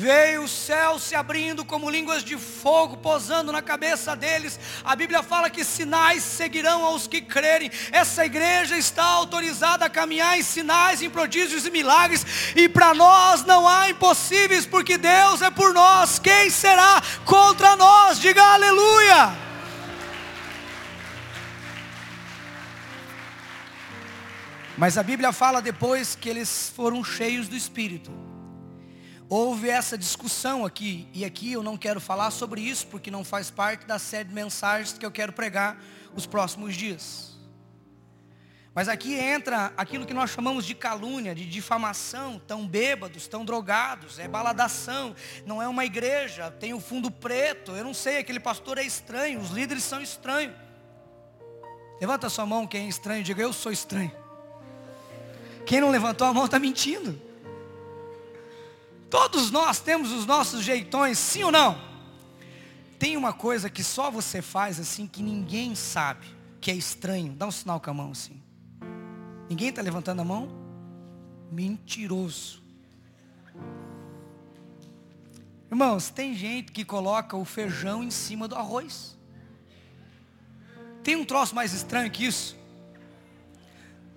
Veio 0.00 0.44
o 0.44 0.48
céu 0.48 0.98
se 0.98 1.14
abrindo 1.14 1.62
como 1.62 1.90
línguas 1.90 2.24
de 2.24 2.38
fogo, 2.38 2.96
posando 2.96 3.52
na 3.52 3.60
cabeça 3.60 4.16
deles. 4.16 4.58
A 4.82 4.96
Bíblia 4.96 5.22
fala 5.22 5.50
que 5.50 5.62
sinais 5.62 6.22
seguirão 6.22 6.82
aos 6.82 7.06
que 7.06 7.20
crerem. 7.20 7.70
Essa 7.92 8.24
igreja 8.24 8.78
está 8.78 9.04
autorizada 9.04 9.84
a 9.84 9.90
caminhar 9.90 10.38
em 10.38 10.42
sinais, 10.42 11.02
em 11.02 11.10
prodígios 11.10 11.66
e 11.66 11.70
milagres. 11.70 12.24
E 12.56 12.66
para 12.66 12.94
nós 12.94 13.44
não 13.44 13.68
há 13.68 13.90
impossíveis, 13.90 14.64
porque 14.64 14.96
Deus 14.96 15.42
é 15.42 15.50
por 15.50 15.74
nós. 15.74 16.18
Quem 16.18 16.48
será 16.48 17.02
contra 17.26 17.76
nós? 17.76 18.18
Diga 18.18 18.42
aleluia. 18.42 19.36
Mas 24.78 24.96
a 24.96 25.02
Bíblia 25.02 25.30
fala 25.30 25.60
depois 25.60 26.14
que 26.14 26.30
eles 26.30 26.72
foram 26.74 27.04
cheios 27.04 27.48
do 27.48 27.54
Espírito 27.54 28.29
houve 29.30 29.70
essa 29.70 29.96
discussão 29.96 30.66
aqui, 30.66 31.08
e 31.14 31.24
aqui 31.24 31.52
eu 31.52 31.62
não 31.62 31.76
quero 31.76 32.00
falar 32.00 32.32
sobre 32.32 32.60
isso, 32.60 32.88
porque 32.88 33.12
não 33.12 33.24
faz 33.24 33.48
parte 33.48 33.86
da 33.86 33.96
série 33.96 34.28
de 34.28 34.34
mensagens 34.34 34.98
que 34.98 35.06
eu 35.06 35.10
quero 35.10 35.32
pregar 35.32 35.80
os 36.16 36.26
próximos 36.26 36.76
dias. 36.76 37.30
Mas 38.74 38.88
aqui 38.88 39.14
entra 39.14 39.72
aquilo 39.76 40.04
que 40.04 40.12
nós 40.12 40.30
chamamos 40.30 40.64
de 40.66 40.74
calúnia, 40.74 41.32
de 41.32 41.46
difamação, 41.46 42.40
tão 42.40 42.66
bêbados, 42.66 43.28
tão 43.28 43.44
drogados, 43.44 44.18
é 44.18 44.26
baladação, 44.26 45.14
não 45.46 45.62
é 45.62 45.68
uma 45.68 45.84
igreja, 45.84 46.50
tem 46.50 46.74
o 46.74 46.80
fundo 46.80 47.08
preto, 47.08 47.70
eu 47.72 47.84
não 47.84 47.94
sei, 47.94 48.18
aquele 48.18 48.40
pastor 48.40 48.78
é 48.78 48.82
estranho, 48.82 49.40
os 49.40 49.50
líderes 49.50 49.84
são 49.84 50.02
estranhos. 50.02 50.56
Levanta 52.00 52.28
sua 52.28 52.46
mão 52.46 52.66
quem 52.66 52.86
é 52.86 52.88
estranho, 52.88 53.22
diga 53.22 53.42
eu 53.42 53.52
sou 53.52 53.70
estranho. 53.70 54.12
Quem 55.64 55.80
não 55.80 55.90
levantou 55.90 56.26
a 56.26 56.32
mão 56.34 56.46
está 56.46 56.58
mentindo. 56.58 57.29
Todos 59.10 59.50
nós 59.50 59.80
temos 59.80 60.12
os 60.12 60.24
nossos 60.24 60.62
jeitões, 60.62 61.18
sim 61.18 61.42
ou 61.42 61.50
não? 61.50 61.76
Tem 62.96 63.16
uma 63.16 63.32
coisa 63.32 63.68
que 63.68 63.82
só 63.82 64.08
você 64.10 64.40
faz 64.40 64.78
assim 64.78 65.06
que 65.06 65.20
ninguém 65.20 65.74
sabe, 65.74 66.26
que 66.60 66.70
é 66.70 66.74
estranho. 66.74 67.32
Dá 67.32 67.46
um 67.46 67.50
sinal 67.50 67.80
com 67.80 67.90
a 67.90 67.94
mão 67.94 68.12
assim. 68.12 68.40
Ninguém 69.48 69.70
está 69.70 69.82
levantando 69.82 70.20
a 70.20 70.24
mão? 70.24 70.48
Mentiroso. 71.50 72.62
Irmãos, 75.68 76.10
tem 76.10 76.34
gente 76.34 76.70
que 76.70 76.84
coloca 76.84 77.36
o 77.36 77.44
feijão 77.44 78.04
em 78.04 78.10
cima 78.10 78.46
do 78.46 78.54
arroz. 78.54 79.18
Tem 81.02 81.16
um 81.16 81.24
troço 81.24 81.54
mais 81.54 81.72
estranho 81.72 82.10
que 82.10 82.26
isso? 82.26 82.56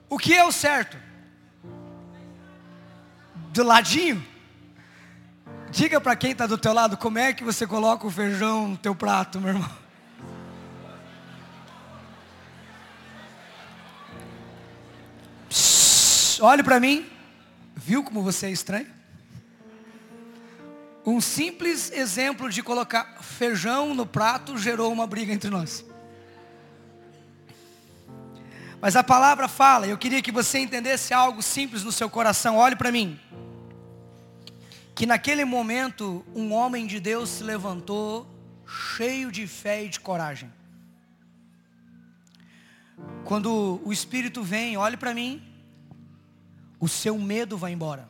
O 0.07 0.19
que 0.19 0.33
é 0.35 0.45
o 0.45 0.51
certo? 0.51 0.97
Do 3.51 3.63
ladinho? 3.63 4.32
Diga 5.73 5.99
para 5.99 6.15
quem 6.15 6.33
está 6.33 6.45
do 6.45 6.55
teu 6.55 6.71
lado 6.71 6.95
como 6.95 7.17
é 7.17 7.33
que 7.33 7.43
você 7.43 7.65
coloca 7.65 8.05
o 8.05 8.11
feijão 8.11 8.67
no 8.67 8.77
teu 8.77 8.93
prato, 8.93 9.41
meu 9.41 9.49
irmão. 9.55 9.71
Olhe 16.41 16.61
para 16.61 16.79
mim. 16.79 17.09
Viu 17.75 18.03
como 18.03 18.21
você 18.21 18.45
é 18.45 18.51
estranho? 18.51 18.85
Um 21.03 21.19
simples 21.19 21.91
exemplo 21.91 22.51
de 22.51 22.61
colocar 22.61 23.17
feijão 23.21 23.95
no 23.95 24.05
prato 24.05 24.55
gerou 24.59 24.93
uma 24.93 25.07
briga 25.07 25.33
entre 25.33 25.49
nós. 25.49 25.83
Mas 28.79 28.95
a 28.95 29.03
palavra 29.03 29.47
fala, 29.47 29.87
eu 29.87 29.97
queria 29.97 30.21
que 30.21 30.31
você 30.31 30.59
entendesse 30.59 31.15
algo 31.15 31.41
simples 31.41 31.83
no 31.83 31.91
seu 31.91 32.11
coração. 32.11 32.57
Olhe 32.57 32.75
para 32.75 32.91
mim 32.91 33.19
que 34.95 35.05
naquele 35.05 35.43
momento 35.43 36.25
um 36.35 36.53
homem 36.53 36.85
de 36.85 36.99
Deus 36.99 37.29
se 37.29 37.43
levantou 37.43 38.27
cheio 38.65 39.31
de 39.31 39.47
fé 39.47 39.83
e 39.83 39.89
de 39.89 39.99
coragem. 39.99 40.51
Quando 43.25 43.81
o 43.83 43.91
Espírito 43.91 44.43
vem, 44.43 44.77
olhe 44.77 44.97
para 44.97 45.13
mim, 45.13 45.41
o 46.79 46.87
seu 46.87 47.17
medo 47.17 47.57
vai 47.57 47.71
embora. 47.71 48.09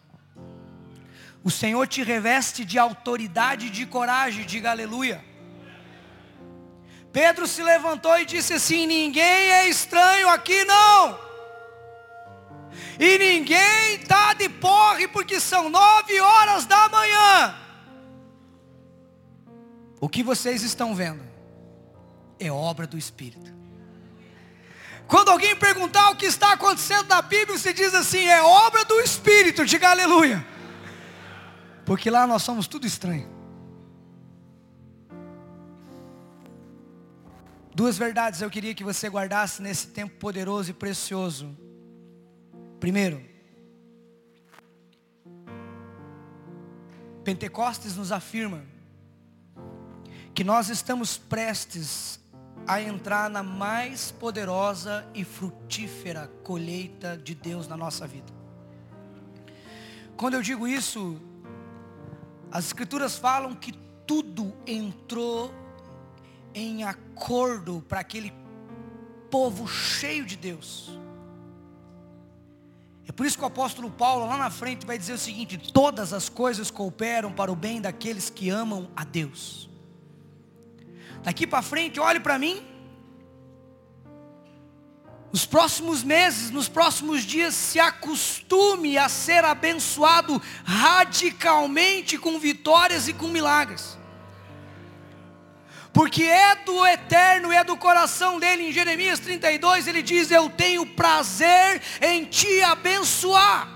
O 1.43 1.51
Senhor 1.51 1.87
te 1.87 2.03
reveste 2.03 2.63
de 2.63 2.79
autoridade 2.79 3.67
e 3.67 3.69
de 3.69 3.85
coragem, 3.85 4.45
diga 4.45 4.71
aleluia. 4.71 5.23
Pedro 7.11 7.45
se 7.45 7.61
levantou 7.61 8.17
e 8.17 8.25
disse 8.25 8.53
assim: 8.53 8.87
Ninguém 8.87 9.23
é 9.23 9.69
estranho 9.69 10.29
aqui, 10.29 10.65
não. 10.65 11.19
E 12.99 13.17
ninguém 13.17 13.95
está 13.95 14.33
de 14.33 14.49
porre 14.49 15.07
porque 15.07 15.39
são 15.39 15.69
nove 15.69 16.19
horas 16.19 16.65
da 16.65 16.89
manhã. 16.89 17.55
O 19.99 20.09
que 20.09 20.21
vocês 20.21 20.63
estão 20.63 20.93
vendo 20.93 21.23
é 22.39 22.51
obra 22.51 22.85
do 22.85 22.97
Espírito. 22.97 23.53
Quando 25.07 25.29
alguém 25.29 25.55
perguntar 25.55 26.09
o 26.09 26.15
que 26.15 26.25
está 26.25 26.53
acontecendo 26.53 27.07
na 27.07 27.21
Bíblia, 27.21 27.57
você 27.57 27.73
diz 27.73 27.93
assim: 27.93 28.25
é 28.25 28.41
obra 28.41 28.83
do 28.85 28.99
Espírito, 29.01 29.65
diga 29.65 29.89
aleluia. 29.89 30.45
Porque 31.85 32.09
lá 32.09 32.25
nós 32.25 32.43
somos 32.43 32.67
tudo 32.67 32.87
estranho. 32.87 33.31
Duas 37.75 37.97
verdades 37.97 38.41
eu 38.41 38.49
queria 38.49 38.75
que 38.75 38.83
você 38.83 39.09
guardasse 39.09 39.61
nesse 39.61 39.87
tempo 39.87 40.15
poderoso 40.17 40.69
e 40.69 40.73
precioso 40.73 41.57
Primeiro, 42.83 43.23
Pentecostes 47.23 47.95
nos 47.95 48.11
afirma 48.11 48.61
que 50.35 50.43
nós 50.43 50.67
estamos 50.67 51.17
prestes 51.17 52.19
a 52.67 52.81
entrar 52.81 53.29
na 53.29 53.41
mais 53.41 54.11
poderosa 54.11 55.07
e 55.13 55.23
frutífera 55.23 56.29
colheita 56.43 57.15
de 57.15 57.33
Deus 57.33 57.69
na 57.69 57.77
nossa 57.77 58.05
vida. 58.05 58.33
Quando 60.17 60.33
eu 60.33 60.41
digo 60.41 60.67
isso, 60.67 61.17
as 62.51 62.65
escrituras 62.65 63.17
falam 63.17 63.55
que 63.55 63.71
tudo 64.05 64.53
entrou 64.67 65.53
em 66.53 66.83
acordo 66.83 67.81
para 67.87 68.01
aquele 68.01 68.33
povo 69.31 69.69
cheio 69.69 70.25
de 70.25 70.35
Deus. 70.35 71.01
É 73.07 73.11
por 73.11 73.25
isso 73.25 73.37
que 73.37 73.43
o 73.43 73.47
apóstolo 73.47 73.91
Paulo 73.91 74.25
lá 74.25 74.37
na 74.37 74.49
frente 74.49 74.85
vai 74.85 74.97
dizer 74.97 75.13
o 75.13 75.17
seguinte: 75.17 75.57
todas 75.57 76.13
as 76.13 76.29
coisas 76.29 76.71
cooperam 76.71 77.31
para 77.31 77.51
o 77.51 77.55
bem 77.55 77.81
daqueles 77.81 78.29
que 78.29 78.49
amam 78.49 78.89
a 78.95 79.03
Deus. 79.03 79.69
Daqui 81.21 81.47
para 81.47 81.61
frente, 81.61 81.99
olhe 81.99 82.19
para 82.19 82.37
mim. 82.39 82.73
nos 85.33 85.47
próximos 85.47 86.03
meses, 86.03 86.51
nos 86.51 86.69
próximos 86.69 87.23
dias, 87.23 87.55
se 87.55 87.79
acostume 87.79 88.99
a 88.99 89.09
ser 89.09 89.43
abençoado 89.43 90.39
radicalmente 90.63 92.19
com 92.19 92.37
vitórias 92.37 93.07
e 93.07 93.13
com 93.13 93.27
milagres. 93.29 93.97
Porque 95.93 96.23
é 96.23 96.55
do 96.55 96.83
eterno, 96.87 97.51
é 97.51 97.63
do 97.63 97.77
coração 97.77 98.39
dele, 98.39 98.69
em 98.69 98.73
Jeremias 98.73 99.19
32, 99.19 99.87
ele 99.87 100.01
diz: 100.01 100.31
Eu 100.31 100.49
tenho 100.49 100.85
prazer 100.87 101.81
em 102.01 102.25
te 102.25 102.63
abençoar. 102.63 103.69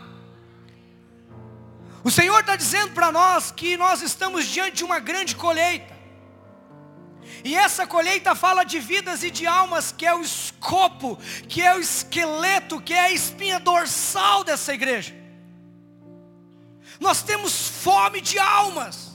O 2.04 2.10
Senhor 2.10 2.40
está 2.40 2.56
dizendo 2.56 2.94
para 2.94 3.12
nós 3.12 3.52
que 3.52 3.78
nós 3.78 4.02
estamos 4.02 4.48
diante 4.48 4.78
de 4.78 4.84
uma 4.84 4.98
grande 4.98 5.36
colheita. 5.36 5.96
E 7.44 7.56
essa 7.56 7.86
colheita 7.86 8.34
fala 8.34 8.64
de 8.64 8.80
vidas 8.80 9.24
e 9.24 9.30
de 9.30 9.46
almas, 9.46 9.92
que 9.92 10.06
é 10.06 10.16
o 10.16 10.22
escopo, 10.22 11.18
que 11.48 11.62
é 11.62 11.76
o 11.76 11.80
esqueleto, 11.80 12.82
que 12.82 12.94
é 12.94 13.02
a 13.02 13.12
espinha 13.12 13.60
dorsal 13.60 14.44
dessa 14.44 14.74
igreja. 14.74 15.14
Nós 17.00 17.22
temos 17.22 17.68
fome 17.68 18.22
de 18.22 18.40
almas. 18.40 19.07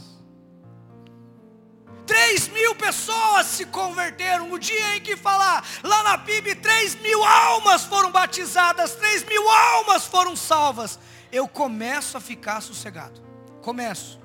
Três 2.07 2.49
mil 2.49 2.75
pessoas 2.75 3.47
se 3.47 3.67
converteram 3.67 4.49
no 4.49 4.59
dia 4.59 4.97
em 4.97 5.01
que 5.01 5.17
falar, 5.17 5.65
lá 5.83 6.03
na 6.03 6.19
PIB, 6.19 6.57
três 6.57 6.95
mil 6.97 7.23
almas 7.25 7.85
foram 7.85 8.11
batizadas, 8.11 8.95
três 8.97 9.25
mil 9.25 9.49
almas 9.49 10.07
foram 10.07 10.35
salvas. 10.35 10.99
Eu 11.31 11.47
começo 11.47 12.17
a 12.17 12.21
ficar 12.21 12.61
sossegado. 12.61 13.23
Começo 13.62 14.23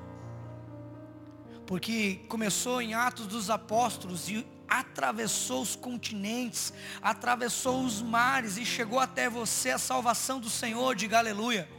porque 1.67 2.21
começou 2.29 2.81
em 2.81 2.93
Atos 2.93 3.27
dos 3.27 3.49
Apóstolos 3.49 4.29
e 4.29 4.47
atravessou 4.69 5.61
os 5.61 5.75
continentes, 5.75 6.73
atravessou 7.01 7.83
os 7.83 8.01
mares 8.01 8.57
e 8.57 8.65
chegou 8.65 8.99
até 8.99 9.29
você 9.29 9.71
a 9.71 9.77
salvação 9.77 10.39
do 10.39 10.49
Senhor, 10.49 10.95
de 10.95 11.13
aleluia. 11.13 11.69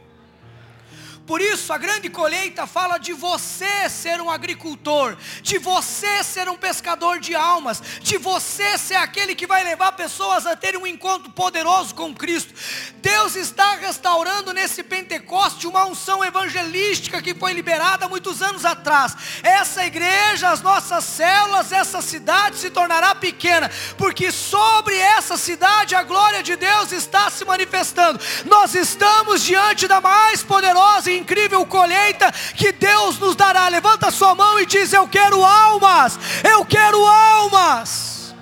Por 1.29 1.41
isso, 1.41 1.71
a 1.71 1.77
grande 1.77 2.09
colheita 2.09 2.65
fala 2.65 2.97
de 2.97 3.13
você 3.13 3.87
ser 3.87 4.19
um 4.19 4.31
agricultor, 4.31 5.15
de 5.43 5.59
você 5.59 6.23
ser 6.23 6.49
um 6.49 6.57
pescador 6.57 7.19
de 7.19 7.35
almas, 7.35 7.83
de 8.01 8.17
você 8.17 8.79
ser 8.79 8.95
aquele 8.95 9.35
que 9.35 9.45
vai 9.45 9.63
levar 9.63 9.91
pessoas 9.91 10.47
a 10.47 10.55
terem 10.55 10.79
um 10.79 10.87
encontro 10.87 11.31
poderoso 11.31 11.93
com 11.93 12.15
Cristo. 12.15 12.51
Deus 12.95 13.35
está 13.35 13.75
restaurando 13.75 14.51
nesse 14.53 14.81
Pentecoste 14.81 15.67
uma 15.67 15.85
unção 15.85 16.25
evangelística 16.25 17.21
que 17.21 17.35
foi 17.35 17.53
liberada 17.53 18.09
muitos 18.09 18.41
anos 18.41 18.65
atrás. 18.65 19.15
Essa 19.43 19.85
igreja, 19.85 20.49
as 20.49 20.63
nossas 20.63 21.03
células, 21.03 21.71
essa 21.71 22.01
cidade 22.01 22.57
se 22.57 22.71
tornará 22.71 23.13
pequena, 23.13 23.69
porque 23.99 24.31
sobre 24.31 24.97
essa 24.97 25.37
cidade 25.37 25.93
a 25.93 26.01
glória 26.01 26.41
de 26.41 26.55
Deus 26.55 26.91
está 26.91 27.29
se 27.29 27.45
manifestando. 27.45 28.19
Nós 28.45 28.73
estamos 28.73 29.43
diante 29.43 29.87
da 29.87 30.01
mais 30.01 30.41
poderosa 30.41 31.11
e 31.11 31.18
incrível 31.19 31.65
colheita 31.65 32.31
que 32.55 32.71
Deus 32.71 33.19
nos 33.19 33.35
dará. 33.35 33.67
Levanta 33.67 34.11
sua 34.11 34.33
mão 34.33 34.59
e 34.59 34.65
diz: 34.65 34.93
Eu 34.93 35.07
quero 35.07 35.43
almas, 35.43 36.17
eu 36.43 36.65
quero 36.65 37.05
almas. 37.05 38.35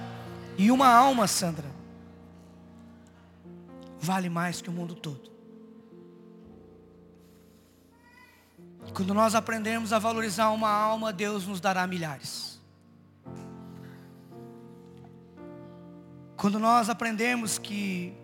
E 0.58 0.72
uma 0.72 0.88
alma, 0.88 1.28
Sandra, 1.28 1.70
vale 4.00 4.30
mais 4.30 4.62
que 4.62 4.70
o 4.70 4.74
mundo 4.74 4.96
todo. 4.96 5.28
Quando 8.94 9.14
nós 9.14 9.36
aprendemos 9.36 9.94
a 9.94 10.00
valorizar 10.00 10.50
uma 10.50 10.70
alma, 10.70 11.14
Deus 11.14 11.46
nos 11.46 11.60
dará 11.60 11.86
milhares. 11.86 12.60
Quando 16.36 16.60
nós 16.60 16.90
aprendemos 16.90 17.58
que 17.58 18.16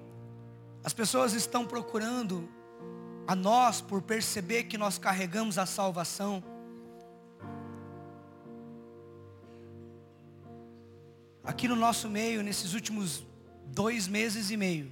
as 0.84 0.94
pessoas 0.94 1.34
estão 1.34 1.66
procurando 1.66 2.50
a 3.28 3.36
nós 3.36 3.82
por 3.82 4.02
perceber 4.02 4.64
que 4.64 4.78
nós 4.78 4.98
carregamos 4.98 5.58
a 5.58 5.66
salvação. 5.66 6.44
Aqui 11.44 11.68
no 11.68 11.76
nosso 11.76 12.10
meio, 12.10 12.42
nesses 12.42 12.74
últimos 12.74 13.24
dois 13.66 14.08
meses 14.08 14.50
e 14.50 14.58
meio, 14.58 14.92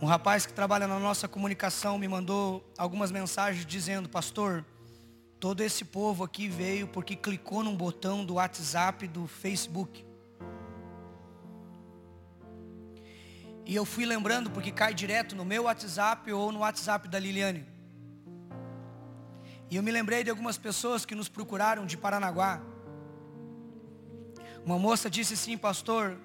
um 0.00 0.06
rapaz 0.06 0.46
que 0.46 0.52
trabalha 0.52 0.86
na 0.86 0.98
nossa 0.98 1.26
comunicação 1.26 1.98
me 1.98 2.06
mandou 2.06 2.64
algumas 2.78 3.10
mensagens 3.10 3.66
dizendo, 3.66 4.08
pastor, 4.08 4.64
todo 5.40 5.60
esse 5.60 5.84
povo 5.84 6.22
aqui 6.22 6.48
veio 6.48 6.86
porque 6.86 7.16
clicou 7.16 7.64
num 7.64 7.76
botão 7.76 8.24
do 8.24 8.34
WhatsApp, 8.34 9.08
do 9.08 9.26
Facebook. 9.26 10.07
E 13.68 13.74
eu 13.76 13.84
fui 13.84 14.06
lembrando 14.06 14.50
porque 14.50 14.72
cai 14.72 14.94
direto 14.94 15.36
no 15.36 15.44
meu 15.44 15.64
WhatsApp 15.64 16.32
ou 16.32 16.50
no 16.50 16.60
WhatsApp 16.60 17.06
da 17.06 17.18
Liliane. 17.18 17.66
E 19.70 19.76
eu 19.76 19.82
me 19.82 19.90
lembrei 19.90 20.24
de 20.24 20.30
algumas 20.30 20.56
pessoas 20.56 21.04
que 21.04 21.14
nos 21.14 21.28
procuraram 21.28 21.84
de 21.84 21.94
Paranaguá. 21.94 22.62
Uma 24.64 24.78
moça 24.78 25.10
disse 25.10 25.34
assim, 25.34 25.58
pastor, 25.58 26.18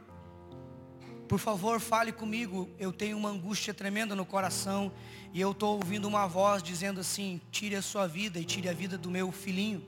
por 1.27 1.37
favor 1.37 1.81
fale 1.81 2.13
comigo, 2.13 2.69
eu 2.79 2.93
tenho 2.93 3.17
uma 3.17 3.27
angústia 3.27 3.73
tremenda 3.73 4.15
no 4.15 4.25
coração 4.25 4.89
e 5.33 5.41
eu 5.41 5.51
estou 5.51 5.75
ouvindo 5.75 6.07
uma 6.07 6.25
voz 6.25 6.63
dizendo 6.63 7.01
assim, 7.01 7.41
tire 7.51 7.75
a 7.75 7.81
sua 7.81 8.07
vida 8.07 8.39
e 8.39 8.45
tire 8.45 8.69
a 8.69 8.73
vida 8.73 8.97
do 8.97 9.11
meu 9.11 9.33
filhinho. 9.33 9.85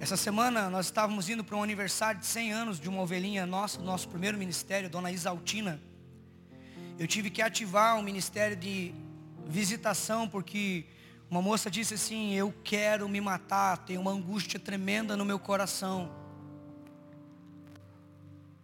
Essa 0.00 0.16
semana 0.16 0.70
nós 0.70 0.86
estávamos 0.86 1.28
indo 1.28 1.42
para 1.42 1.56
um 1.56 1.62
aniversário 1.62 2.20
de 2.20 2.26
100 2.26 2.52
anos 2.52 2.80
de 2.80 2.88
uma 2.88 3.02
ovelhinha 3.02 3.44
nossa, 3.44 3.80
nosso 3.80 4.08
primeiro 4.08 4.38
ministério, 4.38 4.88
Dona 4.88 5.10
Isaltina. 5.10 5.82
Eu 6.96 7.06
tive 7.08 7.30
que 7.30 7.42
ativar 7.42 7.96
um 7.96 8.02
ministério 8.02 8.56
de 8.56 8.94
visitação 9.48 10.28
porque 10.28 10.86
uma 11.28 11.42
moça 11.42 11.68
disse 11.68 11.94
assim: 11.94 12.32
Eu 12.32 12.54
quero 12.62 13.08
me 13.08 13.20
matar, 13.20 13.78
tenho 13.78 14.00
uma 14.00 14.12
angústia 14.12 14.60
tremenda 14.60 15.16
no 15.16 15.24
meu 15.24 15.38
coração. 15.38 16.12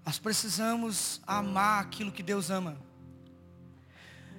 Nós 0.06 0.20
precisamos 0.20 1.20
amar 1.26 1.82
aquilo 1.82 2.12
que 2.12 2.22
Deus 2.22 2.48
ama. 2.48 2.76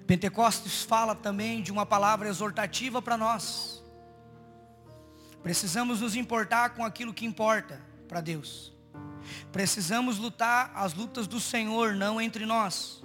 Pentecostes 0.07 0.83
fala 0.83 1.13
também 1.13 1.61
de 1.61 1.73
uma 1.73 1.85
palavra 1.85 2.29
exortativa 2.29 3.01
para 3.01 3.17
nós. 3.17 3.74
Precisamos 5.45 6.01
nos 6.01 6.15
importar 6.15 6.71
com 6.71 6.83
aquilo 6.83 7.13
que 7.13 7.23
importa 7.23 7.79
para 8.07 8.19
Deus. 8.19 8.73
Precisamos 9.51 10.17
lutar 10.17 10.71
as 10.73 10.95
lutas 10.95 11.27
do 11.27 11.39
Senhor, 11.39 11.93
não 11.93 12.19
entre 12.19 12.47
nós. 12.47 13.03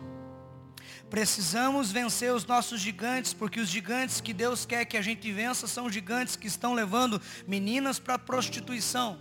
Precisamos 1.11 1.93
vencer 1.93 2.33
os 2.33 2.47
nossos 2.47 2.81
gigantes, 2.81 3.35
porque 3.35 3.61
os 3.61 3.69
gigantes 3.69 4.23
que 4.23 4.33
Deus 4.33 4.65
quer 4.65 4.87
que 4.87 4.97
a 4.97 5.03
gente 5.03 5.31
vença 5.31 5.67
são 5.67 5.91
gigantes 5.93 6.35
que 6.35 6.47
estão 6.47 6.73
levando 6.73 7.21
meninas 7.47 7.99
para 7.99 8.19
prostituição 8.19 9.21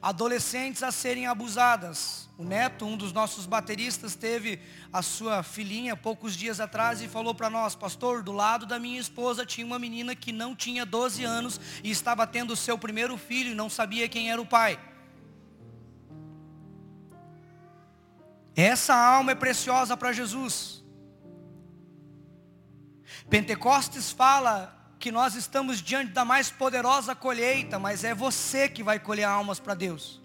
adolescentes 0.00 0.84
a 0.84 0.92
serem 0.92 1.26
abusadas. 1.26 2.28
O 2.42 2.44
neto, 2.44 2.84
um 2.84 2.96
dos 2.96 3.12
nossos 3.12 3.46
bateristas, 3.46 4.16
teve 4.16 4.58
a 4.92 5.00
sua 5.00 5.44
filhinha 5.44 5.96
poucos 5.96 6.36
dias 6.36 6.58
atrás 6.58 7.00
e 7.00 7.06
falou 7.06 7.32
para 7.32 7.48
nós, 7.48 7.76
pastor, 7.76 8.20
do 8.20 8.32
lado 8.32 8.66
da 8.66 8.80
minha 8.80 9.00
esposa 9.00 9.46
tinha 9.46 9.64
uma 9.64 9.78
menina 9.78 10.16
que 10.16 10.32
não 10.32 10.52
tinha 10.52 10.84
12 10.84 11.22
anos 11.22 11.60
e 11.84 11.90
estava 11.92 12.26
tendo 12.26 12.52
o 12.52 12.56
seu 12.56 12.76
primeiro 12.76 13.16
filho 13.16 13.52
e 13.52 13.54
não 13.54 13.70
sabia 13.70 14.08
quem 14.08 14.28
era 14.28 14.42
o 14.42 14.44
pai. 14.44 14.76
Essa 18.56 18.92
alma 18.92 19.30
é 19.30 19.36
preciosa 19.36 19.96
para 19.96 20.10
Jesus. 20.12 20.82
Pentecostes 23.30 24.10
fala 24.10 24.96
que 24.98 25.12
nós 25.12 25.36
estamos 25.36 25.80
diante 25.80 26.10
da 26.10 26.24
mais 26.24 26.50
poderosa 26.50 27.14
colheita, 27.14 27.78
mas 27.78 28.02
é 28.02 28.12
você 28.12 28.68
que 28.68 28.82
vai 28.82 28.98
colher 28.98 29.24
almas 29.28 29.60
para 29.60 29.74
Deus. 29.74 30.21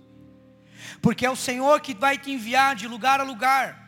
Porque 1.01 1.25
é 1.25 1.29
o 1.29 1.35
Senhor 1.35 1.79
que 1.81 1.93
vai 1.93 2.17
te 2.17 2.31
enviar 2.31 2.75
de 2.75 2.87
lugar 2.87 3.19
a 3.19 3.23
lugar. 3.23 3.87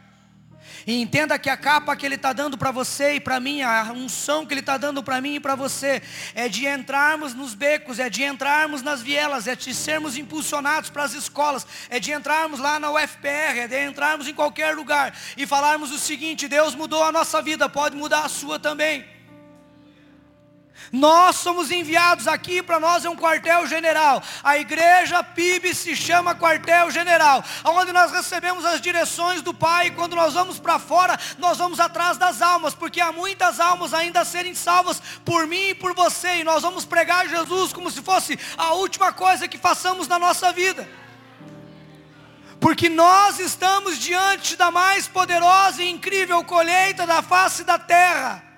E 0.85 1.01
entenda 1.01 1.37
que 1.37 1.49
a 1.49 1.57
capa 1.57 1.95
que 1.95 2.05
Ele 2.05 2.15
está 2.15 2.33
dando 2.33 2.57
para 2.57 2.71
você 2.71 3.15
e 3.15 3.19
para 3.19 3.39
mim, 3.39 3.61
a 3.61 3.91
unção 3.93 4.45
que 4.45 4.53
Ele 4.53 4.61
está 4.61 4.77
dando 4.77 5.03
para 5.03 5.21
mim 5.21 5.35
e 5.35 5.39
para 5.39 5.55
você, 5.55 6.01
é 6.33 6.47
de 6.47 6.65
entrarmos 6.65 7.33
nos 7.33 7.53
becos, 7.53 7.99
é 7.99 8.09
de 8.09 8.23
entrarmos 8.23 8.81
nas 8.81 9.01
vielas, 9.01 9.47
é 9.47 9.55
de 9.55 9.73
sermos 9.73 10.17
impulsionados 10.17 10.89
para 10.89 11.03
as 11.03 11.13
escolas, 11.13 11.65
é 11.89 11.99
de 11.99 12.11
entrarmos 12.11 12.59
lá 12.59 12.79
na 12.79 12.91
UFPR, 12.91 13.59
é 13.59 13.67
de 13.67 13.85
entrarmos 13.85 14.27
em 14.27 14.33
qualquer 14.33 14.75
lugar 14.75 15.15
e 15.37 15.45
falarmos 15.45 15.91
o 15.91 15.99
seguinte: 15.99 16.47
Deus 16.47 16.75
mudou 16.75 17.03
a 17.03 17.11
nossa 17.11 17.41
vida, 17.41 17.69
pode 17.69 17.95
mudar 17.95 18.25
a 18.25 18.29
sua 18.29 18.59
também. 18.59 19.18
Nós 20.91 21.35
somos 21.35 21.71
enviados 21.71 22.27
aqui, 22.27 22.63
para 22.63 22.79
nós 22.79 23.05
é 23.05 23.09
um 23.09 23.15
quartel-general. 23.15 24.23
A 24.43 24.57
igreja 24.57 25.23
PIB 25.23 25.73
se 25.75 25.95
chama 25.95 26.33
quartel-general, 26.35 27.43
onde 27.65 27.91
nós 27.93 28.11
recebemos 28.11 28.65
as 28.65 28.81
direções 28.81 29.41
do 29.41 29.53
Pai. 29.53 29.87
E 29.87 29.91
quando 29.91 30.15
nós 30.15 30.33
vamos 30.33 30.59
para 30.59 30.79
fora, 30.79 31.17
nós 31.37 31.57
vamos 31.57 31.79
atrás 31.79 32.17
das 32.17 32.41
almas, 32.41 32.73
porque 32.73 32.99
há 32.99 33.11
muitas 33.11 33.59
almas 33.59 33.93
ainda 33.93 34.21
a 34.21 34.25
serem 34.25 34.55
salvas 34.55 35.01
por 35.23 35.45
mim 35.45 35.69
e 35.69 35.75
por 35.75 35.93
você. 35.93 36.37
E 36.37 36.43
nós 36.43 36.63
vamos 36.63 36.85
pregar 36.85 37.27
Jesus 37.27 37.71
como 37.71 37.91
se 37.91 38.01
fosse 38.01 38.39
a 38.57 38.73
última 38.73 39.13
coisa 39.13 39.47
que 39.47 39.57
façamos 39.57 40.07
na 40.07 40.17
nossa 40.17 40.51
vida. 40.51 40.87
porque 42.59 42.89
nós 42.89 43.39
estamos 43.39 43.97
diante 43.97 44.57
da 44.57 44.69
mais 44.69 45.07
poderosa 45.07 45.81
e 45.81 45.89
incrível 45.89 46.43
colheita 46.43 47.07
da 47.07 47.21
face 47.21 47.63
da 47.63 47.79
terra. 47.79 48.48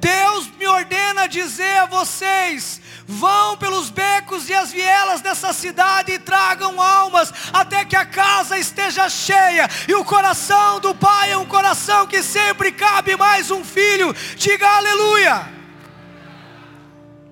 Deus 0.00 0.50
me 0.56 0.66
ordena 0.66 1.26
dizer 1.26 1.78
a 1.78 1.86
vocês: 1.86 2.80
vão 3.06 3.56
pelos 3.56 3.90
becos 3.90 4.48
e 4.48 4.54
as 4.54 4.70
vielas 4.70 5.20
dessa 5.20 5.52
cidade 5.52 6.12
e 6.12 6.18
tragam 6.18 6.80
almas, 6.80 7.32
até 7.52 7.84
que 7.84 7.96
a 7.96 8.04
casa 8.04 8.58
esteja 8.58 9.08
cheia, 9.08 9.68
e 9.86 9.94
o 9.94 10.04
coração 10.04 10.80
do 10.80 10.94
Pai 10.94 11.32
é 11.32 11.36
um 11.36 11.46
coração 11.46 12.06
que 12.06 12.22
sempre 12.22 12.72
cabe 12.72 13.16
mais 13.16 13.50
um 13.50 13.64
filho. 13.64 14.14
Diga 14.36 14.68
aleluia. 14.68 15.58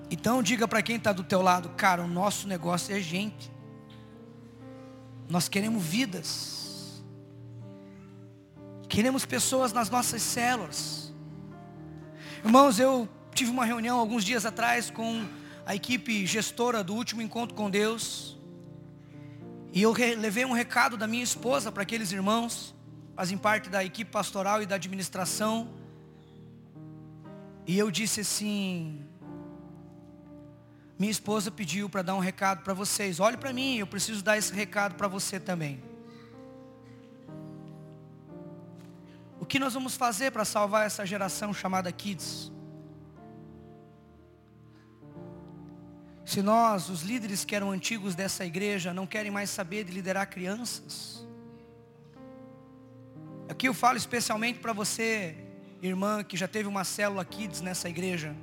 Então 0.09 0.41
diga 0.41 0.67
para 0.67 0.81
quem 0.81 0.95
está 0.95 1.11
do 1.11 1.23
teu 1.23 1.41
lado, 1.41 1.69
cara, 1.69 2.01
o 2.01 2.07
nosso 2.07 2.47
negócio 2.47 2.95
é 2.95 2.99
gente. 2.99 3.51
Nós 5.29 5.49
queremos 5.49 5.83
vidas. 5.83 7.03
Queremos 8.87 9.25
pessoas 9.25 9.73
nas 9.73 9.89
nossas 9.89 10.21
células. 10.21 11.06
Irmãos, 12.45 12.79
eu 12.79 13.09
tive 13.33 13.49
uma 13.49 13.65
reunião 13.65 13.97
alguns 13.97 14.23
dias 14.23 14.45
atrás 14.45 14.91
com 14.91 15.25
a 15.65 15.75
equipe 15.75 16.25
gestora 16.25 16.83
do 16.83 16.93
último 16.93 17.21
encontro 17.21 17.55
com 17.55 17.69
Deus. 17.69 18.37
E 19.73 19.81
eu 19.81 19.91
levei 19.91 20.45
um 20.45 20.53
recado 20.53 20.95
da 20.95 21.07
minha 21.07 21.23
esposa 21.23 21.71
para 21.71 21.83
aqueles 21.83 22.11
irmãos, 22.11 22.75
fazem 23.15 23.37
parte 23.37 23.69
da 23.69 23.83
equipe 23.83 24.09
pastoral 24.11 24.61
e 24.61 24.65
da 24.65 24.75
administração. 24.75 25.67
E 27.65 27.77
eu 27.77 27.89
disse 27.89 28.21
assim: 28.21 29.03
minha 30.97 31.11
esposa 31.11 31.49
pediu 31.49 31.89
para 31.89 32.03
dar 32.03 32.15
um 32.15 32.19
recado 32.19 32.63
para 32.63 32.73
vocês. 32.73 33.19
Olhe 33.19 33.35
para 33.35 33.51
mim, 33.51 33.77
eu 33.77 33.87
preciso 33.87 34.23
dar 34.23 34.37
esse 34.37 34.53
recado 34.53 34.95
para 34.95 35.07
você 35.07 35.39
também. 35.39 35.81
Que 39.47 39.59
nós 39.59 39.73
vamos 39.73 39.95
fazer 39.95 40.31
para 40.31 40.45
salvar 40.45 40.85
essa 40.85 41.05
geração 41.05 41.53
chamada 41.53 41.91
Kids? 41.91 42.51
Se 46.25 46.41
nós, 46.41 46.89
os 46.89 47.03
líderes 47.03 47.45
que 47.45 47.55
eram 47.55 47.71
antigos 47.71 48.13
dessa 48.13 48.45
igreja, 48.45 48.93
não 48.93 49.07
querem 49.07 49.31
mais 49.31 49.49
saber 49.49 49.85
de 49.85 49.91
liderar 49.91 50.29
crianças. 50.29 51.25
Aqui 53.49 53.67
eu 53.67 53.73
falo 53.73 53.97
especialmente 53.97 54.59
para 54.59 54.73
você, 54.73 55.37
irmã, 55.81 56.23
que 56.23 56.35
já 56.35 56.47
teve 56.47 56.67
uma 56.67 56.83
célula 56.83 57.23
Kids 57.23 57.61
nessa 57.61 57.87
igreja 57.87 58.35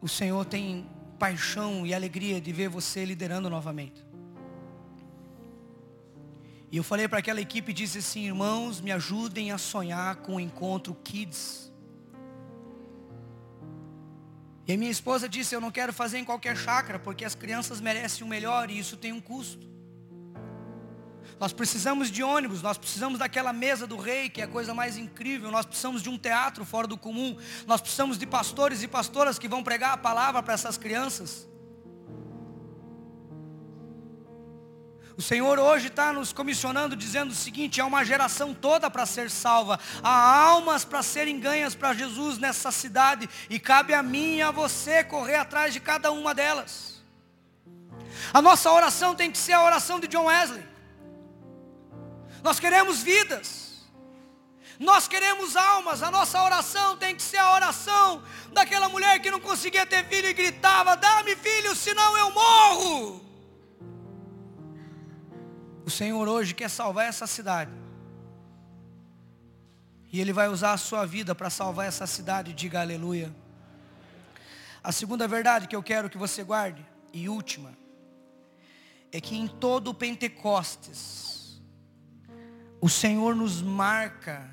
o 0.00 0.08
Senhor 0.08 0.44
tem 0.44 0.88
paixão 1.18 1.86
e 1.86 1.92
alegria 1.92 2.40
de 2.40 2.52
ver 2.52 2.68
você 2.68 3.04
liderando 3.04 3.50
novamente. 3.50 4.02
E 6.70 6.76
eu 6.76 6.84
falei 6.84 7.08
para 7.08 7.18
aquela 7.18 7.40
equipe, 7.40 7.72
disse 7.72 7.98
assim, 7.98 8.26
irmãos, 8.26 8.80
me 8.80 8.92
ajudem 8.92 9.50
a 9.50 9.58
sonhar 9.58 10.16
com 10.16 10.36
o 10.36 10.40
encontro 10.40 10.94
Kids. 10.94 11.72
E 14.68 14.72
a 14.72 14.76
minha 14.76 14.90
esposa 14.90 15.28
disse, 15.28 15.52
eu 15.52 15.60
não 15.60 15.72
quero 15.72 15.92
fazer 15.92 16.18
em 16.18 16.24
qualquer 16.24 16.56
chácara, 16.56 16.96
porque 16.96 17.24
as 17.24 17.34
crianças 17.34 17.80
merecem 17.80 18.24
o 18.24 18.28
melhor 18.28 18.70
e 18.70 18.78
isso 18.78 18.96
tem 18.96 19.12
um 19.12 19.20
custo. 19.20 19.68
Nós 21.40 21.52
precisamos 21.52 22.08
de 22.08 22.22
ônibus, 22.22 22.62
nós 22.62 22.78
precisamos 22.78 23.18
daquela 23.18 23.52
mesa 23.52 23.84
do 23.84 23.96
rei, 23.96 24.28
que 24.28 24.40
é 24.40 24.44
a 24.44 24.48
coisa 24.48 24.72
mais 24.72 24.96
incrível. 24.96 25.50
Nós 25.50 25.66
precisamos 25.66 26.02
de 26.02 26.08
um 26.08 26.16
teatro 26.16 26.64
fora 26.64 26.86
do 26.86 26.96
comum. 26.96 27.36
Nós 27.66 27.80
precisamos 27.80 28.16
de 28.16 28.26
pastores 28.26 28.80
e 28.84 28.86
pastoras 28.86 29.40
que 29.40 29.48
vão 29.48 29.64
pregar 29.64 29.94
a 29.94 29.96
palavra 29.96 30.40
para 30.40 30.54
essas 30.54 30.78
crianças. 30.78 31.49
O 35.20 35.22
Senhor 35.22 35.58
hoje 35.58 35.88
está 35.88 36.14
nos 36.14 36.32
comissionando 36.32 36.96
dizendo 36.96 37.32
o 37.32 37.34
seguinte: 37.34 37.78
há 37.78 37.84
uma 37.84 38.02
geração 38.02 38.54
toda 38.54 38.90
para 38.90 39.04
ser 39.04 39.30
salva, 39.30 39.78
há 40.02 40.42
almas 40.44 40.82
para 40.82 41.02
serem 41.02 41.38
ganhas 41.38 41.74
para 41.74 41.92
Jesus 41.92 42.38
nessa 42.38 42.70
cidade, 42.70 43.28
e 43.50 43.60
cabe 43.60 43.92
a 43.92 44.02
mim 44.02 44.36
e 44.36 44.42
a 44.42 44.50
você 44.50 45.04
correr 45.04 45.34
atrás 45.34 45.74
de 45.74 45.78
cada 45.80 46.10
uma 46.10 46.34
delas. 46.34 47.02
A 48.32 48.40
nossa 48.40 48.72
oração 48.72 49.14
tem 49.14 49.30
que 49.30 49.36
ser 49.36 49.52
a 49.52 49.62
oração 49.62 50.00
de 50.00 50.08
John 50.08 50.24
Wesley. 50.24 50.66
Nós 52.42 52.58
queremos 52.58 53.02
vidas. 53.02 53.84
Nós 54.78 55.06
queremos 55.06 55.54
almas. 55.54 56.02
A 56.02 56.10
nossa 56.10 56.42
oração 56.42 56.96
tem 56.96 57.14
que 57.14 57.22
ser 57.22 57.36
a 57.36 57.52
oração 57.52 58.22
daquela 58.54 58.88
mulher 58.88 59.20
que 59.20 59.30
não 59.30 59.38
conseguia 59.38 59.84
ter 59.84 60.02
filho 60.06 60.28
e 60.28 60.32
gritava: 60.32 60.96
Dá-me 60.96 61.36
filho, 61.36 61.76
senão 61.76 62.16
eu 62.16 62.30
morro. 62.30 63.29
O 65.84 65.90
Senhor 65.90 66.28
hoje 66.28 66.54
quer 66.54 66.68
salvar 66.68 67.06
essa 67.06 67.26
cidade. 67.26 67.70
E 70.12 70.20
Ele 70.20 70.32
vai 70.32 70.48
usar 70.48 70.72
a 70.72 70.76
sua 70.76 71.06
vida 71.06 71.34
para 71.34 71.50
salvar 71.50 71.86
essa 71.86 72.06
cidade. 72.06 72.52
Diga 72.52 72.80
aleluia. 72.80 73.34
A 74.82 74.92
segunda 74.92 75.28
verdade 75.28 75.68
que 75.68 75.76
eu 75.76 75.82
quero 75.82 76.08
que 76.08 76.18
você 76.18 76.42
guarde, 76.42 76.84
e 77.12 77.28
última, 77.28 77.72
é 79.12 79.20
que 79.20 79.36
em 79.36 79.46
todo 79.46 79.88
o 79.88 79.94
Pentecostes, 79.94 81.60
o 82.80 82.88
Senhor 82.88 83.36
nos 83.36 83.60
marca 83.60 84.48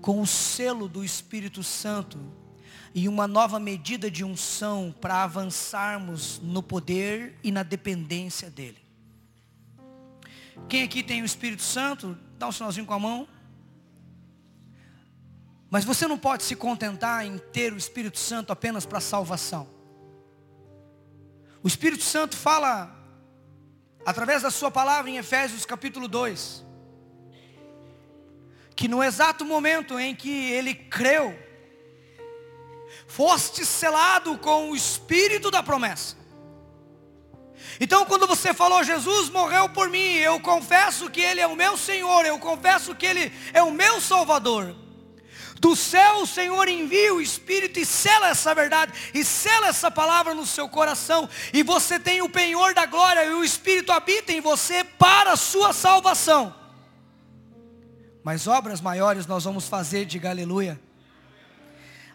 com 0.00 0.20
o 0.20 0.26
selo 0.26 0.88
do 0.88 1.04
Espírito 1.04 1.62
Santo 1.62 2.18
e 2.94 3.08
uma 3.08 3.28
nova 3.28 3.60
medida 3.60 4.10
de 4.10 4.24
unção 4.24 4.94
para 5.00 5.22
avançarmos 5.22 6.40
no 6.42 6.62
poder 6.62 7.38
e 7.42 7.52
na 7.52 7.62
dependência 7.62 8.50
dEle. 8.50 8.81
Quem 10.68 10.82
aqui 10.82 11.02
tem 11.02 11.22
o 11.22 11.24
Espírito 11.24 11.62
Santo, 11.62 12.18
dá 12.38 12.48
um 12.48 12.52
sinalzinho 12.52 12.86
com 12.86 12.94
a 12.94 12.98
mão. 12.98 13.28
Mas 15.70 15.84
você 15.84 16.06
não 16.06 16.18
pode 16.18 16.42
se 16.42 16.54
contentar 16.54 17.24
em 17.24 17.38
ter 17.38 17.72
o 17.72 17.78
Espírito 17.78 18.18
Santo 18.18 18.52
apenas 18.52 18.84
para 18.84 19.00
salvação. 19.00 19.68
O 21.62 21.68
Espírito 21.68 22.02
Santo 22.02 22.36
fala, 22.36 22.94
através 24.04 24.42
da 24.42 24.50
sua 24.50 24.70
palavra 24.70 25.10
em 25.10 25.16
Efésios 25.16 25.64
capítulo 25.64 26.08
2, 26.08 26.64
que 28.74 28.88
no 28.88 29.02
exato 29.02 29.44
momento 29.44 29.98
em 29.98 30.14
que 30.14 30.50
ele 30.50 30.74
creu, 30.74 31.38
foste 33.06 33.64
selado 33.64 34.36
com 34.38 34.70
o 34.70 34.76
espírito 34.76 35.50
da 35.50 35.62
promessa. 35.62 36.21
Então, 37.82 38.06
quando 38.06 38.28
você 38.28 38.54
falou, 38.54 38.84
Jesus 38.84 39.28
morreu 39.28 39.68
por 39.68 39.90
mim, 39.90 40.14
eu 40.18 40.38
confesso 40.38 41.10
que 41.10 41.20
Ele 41.20 41.40
é 41.40 41.46
o 41.48 41.56
meu 41.56 41.76
Senhor, 41.76 42.24
eu 42.24 42.38
confesso 42.38 42.94
que 42.94 43.04
Ele 43.04 43.32
é 43.52 43.60
o 43.60 43.72
meu 43.72 44.00
Salvador. 44.00 44.72
Do 45.58 45.74
céu 45.74 46.18
o 46.18 46.26
Senhor 46.26 46.68
envia 46.68 47.12
o 47.12 47.20
Espírito 47.20 47.80
e 47.80 47.84
sela 47.84 48.28
essa 48.28 48.54
verdade, 48.54 48.92
e 49.12 49.24
sela 49.24 49.66
essa 49.66 49.90
palavra 49.90 50.32
no 50.32 50.46
seu 50.46 50.68
coração, 50.68 51.28
e 51.52 51.64
você 51.64 51.98
tem 51.98 52.22
o 52.22 52.28
penhor 52.28 52.72
da 52.72 52.86
glória, 52.86 53.24
e 53.24 53.34
o 53.34 53.42
Espírito 53.42 53.90
habita 53.90 54.30
em 54.30 54.40
você 54.40 54.84
para 54.84 55.32
a 55.32 55.36
sua 55.36 55.72
salvação. 55.72 56.54
Mas 58.22 58.46
obras 58.46 58.80
maiores 58.80 59.26
nós 59.26 59.42
vamos 59.42 59.66
fazer, 59.66 60.04
diga 60.04 60.30
aleluia. 60.30 60.80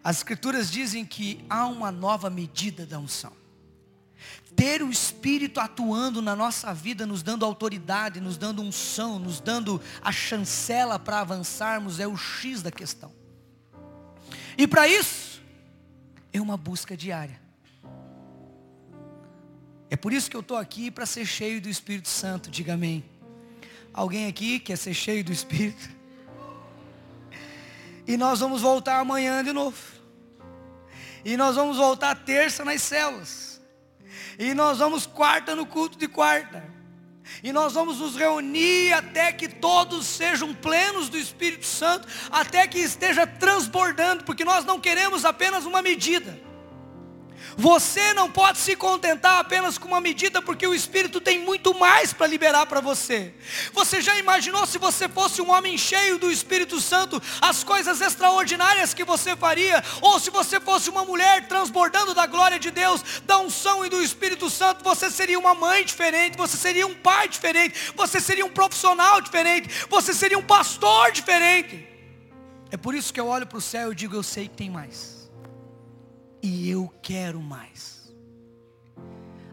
As 0.01 0.15
escrituras 0.19 0.71
dizem 0.71 1.03
que 1.03 1.43
há 1.49 1.65
uma 1.65 1.91
nova 1.91 2.30
medida 2.30 2.86
da 2.86 2.97
unção. 2.97 3.46
Ter 4.56 4.82
o 4.82 4.89
Espírito 4.89 5.60
atuando 5.60 6.21
na 6.21 6.36
nossa 6.36 6.73
vida, 6.73 7.06
nos 7.06 7.21
dando 7.21 7.45
autoridade, 7.45 8.19
nos 8.19 8.38
dando 8.38 8.62
unção, 8.62 9.19
nos 9.19 9.39
dando 9.39 9.82
a 10.01 10.12
chancela 10.12 10.97
para 10.97 11.19
avançarmos, 11.19 11.99
é 11.99 12.08
o 12.08 12.17
X 12.17 12.62
da 12.62 12.71
questão. 12.71 13.12
E 14.58 14.67
para 14.67 14.88
isso, 14.88 15.41
é 16.34 16.41
uma 16.41 16.58
busca 16.58 16.97
diária. 16.97 17.39
É 19.89 19.95
por 19.95 20.12
isso 20.12 20.30
que 20.30 20.36
eu 20.36 20.41
estou 20.41 20.58
aqui 20.58 20.91
para 20.91 21.06
ser 21.06 21.25
cheio 21.25 21.62
do 21.62 21.69
Espírito 21.69 22.10
Santo, 22.10 22.49
diga 22.49 22.73
amém. 22.73 23.06
Alguém 23.94 24.27
aqui 24.27 24.60
quer 24.60 24.77
ser 24.77 24.94
cheio 24.94 25.23
do 25.23 25.31
Espírito? 25.31 25.89
E 28.06 28.15
nós 28.15 28.39
vamos 28.39 28.62
voltar 28.62 29.00
amanhã 29.00 29.44
de 29.44 29.52
novo. 29.52 29.77
E 31.23 31.35
nós 31.35 31.56
vamos 31.56 31.77
voltar 31.77 32.15
terça 32.15 32.63
nas 32.63 32.81
células. 32.81 33.46
E 34.38 34.54
nós 34.54 34.79
vamos 34.79 35.06
quarta 35.06 35.56
no 35.56 35.65
culto 35.65 35.98
de 35.98 36.08
quarta. 36.08 36.63
E 37.44 37.52
nós 37.52 37.73
vamos 37.73 38.00
nos 38.00 38.15
reunir 38.15 38.94
até 38.94 39.31
que 39.31 39.48
todos 39.48 40.06
sejam 40.06 40.54
plenos 40.54 41.10
do 41.10 41.17
Espírito 41.17 41.65
Santo, 41.65 42.08
até 42.31 42.65
que 42.67 42.79
esteja 42.79 43.27
transbordando, 43.27 44.23
porque 44.23 44.46
nós 44.46 44.63
não 44.63 44.79
queremos 44.79 45.25
apenas 45.25 45.65
uma 45.65 45.81
medida. 45.81 46.46
Você 47.58 48.13
não 48.13 48.29
pode 48.29 48.60
se 48.60 48.75
contentar 48.75 49.39
apenas 49.39 49.79
com 49.79 49.87
uma 49.87 49.99
medida, 49.99 50.43
porque 50.43 50.67
o 50.67 50.75
Espírito 50.75 51.19
tem 51.19 51.39
muito 51.39 51.73
mais 51.73 52.13
para 52.13 52.27
liberar 52.27 52.67
para 52.67 52.79
você. 52.79 53.33
Você 53.73 53.99
já 53.99 54.15
imaginou 54.19 54.67
se 54.67 54.77
você 54.77 55.10
fosse 55.10 55.41
um 55.41 55.49
homem 55.49 55.75
cheio 55.75 56.19
do 56.19 56.31
Espírito 56.31 56.79
Santo, 56.79 57.19
as 57.41 57.63
coisas 57.63 57.99
extraordinárias 57.99 58.93
que 58.93 59.03
você 59.03 59.35
faria? 59.35 59.83
Ou 60.01 60.19
se 60.19 60.29
você 60.29 60.60
fosse 60.60 60.87
uma 60.87 61.03
mulher 61.03 61.47
transbordando 61.47 62.13
da 62.13 62.27
glória 62.27 62.60
de 62.60 62.69
Deus, 62.69 63.01
da 63.25 63.39
unção 63.39 63.83
e 63.83 63.89
do 63.89 64.03
Espírito 64.03 64.51
Santo, 64.51 64.83
você 64.83 65.10
seria 65.10 65.39
uma 65.39 65.55
mãe 65.55 65.83
diferente, 65.83 66.37
você 66.37 66.58
seria 66.58 66.85
um 66.85 66.93
pai 66.93 67.27
diferente, 67.27 67.91
você 67.95 68.19
seria 68.19 68.45
um 68.45 68.51
profissional 68.51 69.19
diferente, 69.19 69.67
você 69.89 70.13
seria 70.13 70.37
um 70.37 70.43
pastor 70.43 71.12
diferente. 71.12 71.87
É 72.69 72.77
por 72.77 72.93
isso 72.93 73.12
que 73.12 73.19
eu 73.19 73.25
olho 73.25 73.47
para 73.47 73.58
o 73.58 73.62
céu 73.62 73.91
e 73.91 73.95
digo: 73.95 74.15
Eu 74.15 74.21
sei 74.21 74.47
que 74.47 74.55
tem 74.55 74.69
mais 74.69 75.16
e 76.42 76.69
eu 76.69 76.94
quero 77.02 77.42
mais. 77.42 78.13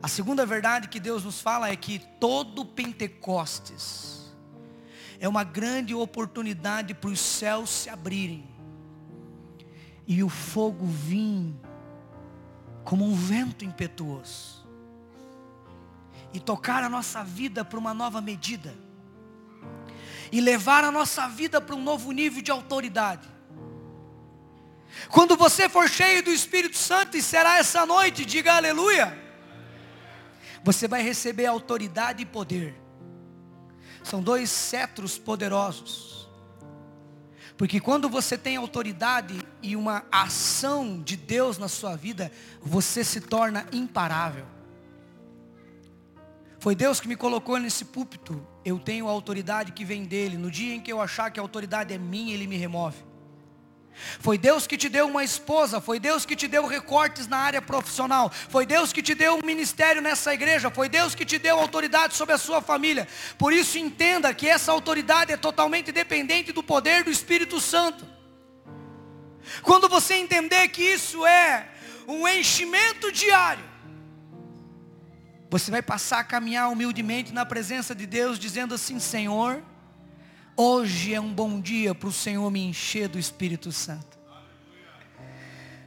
A 0.02 0.08
segunda 0.08 0.44
verdade 0.44 0.88
que 0.88 1.00
Deus 1.00 1.24
nos 1.24 1.40
fala 1.40 1.70
é 1.70 1.76
que 1.76 1.98
todo 2.20 2.64
Pentecostes 2.64 4.34
é 5.18 5.28
uma 5.28 5.44
grande 5.44 5.94
oportunidade 5.94 6.92
para 6.92 7.08
os 7.08 7.20
céus 7.20 7.70
se 7.70 7.88
abrirem 7.88 8.46
e 10.06 10.22
o 10.22 10.28
fogo 10.28 10.84
vir 10.84 11.54
como 12.84 13.06
um 13.06 13.14
vento 13.14 13.64
impetuoso 13.64 14.66
e 16.34 16.40
tocar 16.40 16.84
a 16.84 16.88
nossa 16.88 17.24
vida 17.24 17.64
para 17.64 17.78
uma 17.78 17.94
nova 17.94 18.20
medida 18.20 18.74
e 20.30 20.40
levar 20.40 20.84
a 20.84 20.90
nossa 20.90 21.28
vida 21.28 21.60
para 21.60 21.74
um 21.74 21.82
novo 21.82 22.12
nível 22.12 22.42
de 22.42 22.50
autoridade. 22.50 23.33
Quando 25.08 25.36
você 25.36 25.68
for 25.68 25.88
cheio 25.88 26.22
do 26.22 26.30
Espírito 26.30 26.76
Santo, 26.76 27.16
e 27.16 27.22
será 27.22 27.58
essa 27.58 27.84
noite, 27.84 28.24
diga 28.24 28.54
aleluia. 28.54 29.16
Você 30.62 30.88
vai 30.88 31.02
receber 31.02 31.46
autoridade 31.46 32.22
e 32.22 32.26
poder. 32.26 32.74
São 34.02 34.22
dois 34.22 34.50
cetros 34.50 35.18
poderosos. 35.18 36.28
Porque 37.56 37.80
quando 37.80 38.08
você 38.08 38.36
tem 38.36 38.56
autoridade 38.56 39.40
e 39.62 39.76
uma 39.76 40.04
ação 40.10 41.00
de 41.00 41.16
Deus 41.16 41.56
na 41.56 41.68
sua 41.68 41.96
vida, 41.96 42.32
você 42.60 43.04
se 43.04 43.20
torna 43.20 43.66
imparável. 43.72 44.46
Foi 46.58 46.74
Deus 46.74 46.98
que 46.98 47.06
me 47.06 47.14
colocou 47.14 47.58
nesse 47.58 47.84
púlpito. 47.84 48.44
Eu 48.64 48.78
tenho 48.78 49.06
a 49.06 49.10
autoridade 49.10 49.72
que 49.72 49.84
vem 49.84 50.04
dele. 50.04 50.38
No 50.38 50.50
dia 50.50 50.74
em 50.74 50.80
que 50.80 50.90
eu 50.90 51.00
achar 51.00 51.30
que 51.30 51.38
a 51.38 51.42
autoridade 51.42 51.92
é 51.92 51.98
minha, 51.98 52.32
ele 52.34 52.46
me 52.46 52.56
remove. 52.56 52.96
Foi 54.18 54.36
Deus 54.36 54.66
que 54.66 54.76
te 54.76 54.88
deu 54.88 55.06
uma 55.06 55.22
esposa, 55.22 55.80
foi 55.80 56.00
Deus 56.00 56.26
que 56.26 56.36
te 56.36 56.48
deu 56.48 56.66
recortes 56.66 57.26
na 57.26 57.38
área 57.38 57.62
profissional, 57.62 58.30
foi 58.30 58.66
Deus 58.66 58.92
que 58.92 59.02
te 59.02 59.14
deu 59.14 59.36
um 59.36 59.46
ministério 59.46 60.02
nessa 60.02 60.34
igreja, 60.34 60.70
foi 60.70 60.88
Deus 60.88 61.14
que 61.14 61.24
te 61.24 61.38
deu 61.38 61.58
autoridade 61.58 62.14
sobre 62.14 62.34
a 62.34 62.38
sua 62.38 62.60
família. 62.60 63.06
Por 63.38 63.52
isso 63.52 63.78
entenda 63.78 64.34
que 64.34 64.48
essa 64.48 64.72
autoridade 64.72 65.32
é 65.32 65.36
totalmente 65.36 65.92
dependente 65.92 66.52
do 66.52 66.62
poder 66.62 67.04
do 67.04 67.10
Espírito 67.10 67.60
Santo. 67.60 68.04
Quando 69.62 69.88
você 69.88 70.14
entender 70.14 70.68
que 70.68 70.82
isso 70.82 71.24
é 71.26 71.68
um 72.06 72.26
enchimento 72.26 73.12
diário, 73.12 73.64
você 75.50 75.70
vai 75.70 75.82
passar 75.82 76.18
a 76.18 76.24
caminhar 76.24 76.68
humildemente 76.68 77.32
na 77.32 77.46
presença 77.46 77.94
de 77.94 78.06
Deus, 78.06 78.38
dizendo 78.38 78.74
assim: 78.74 78.98
Senhor, 78.98 79.62
Hoje 80.56 81.12
é 81.12 81.20
um 81.20 81.34
bom 81.34 81.60
dia 81.60 81.96
para 81.96 82.08
o 82.08 82.12
Senhor 82.12 82.48
me 82.48 82.60
encher 82.60 83.08
do 83.08 83.18
Espírito 83.18 83.72
Santo. 83.72 84.16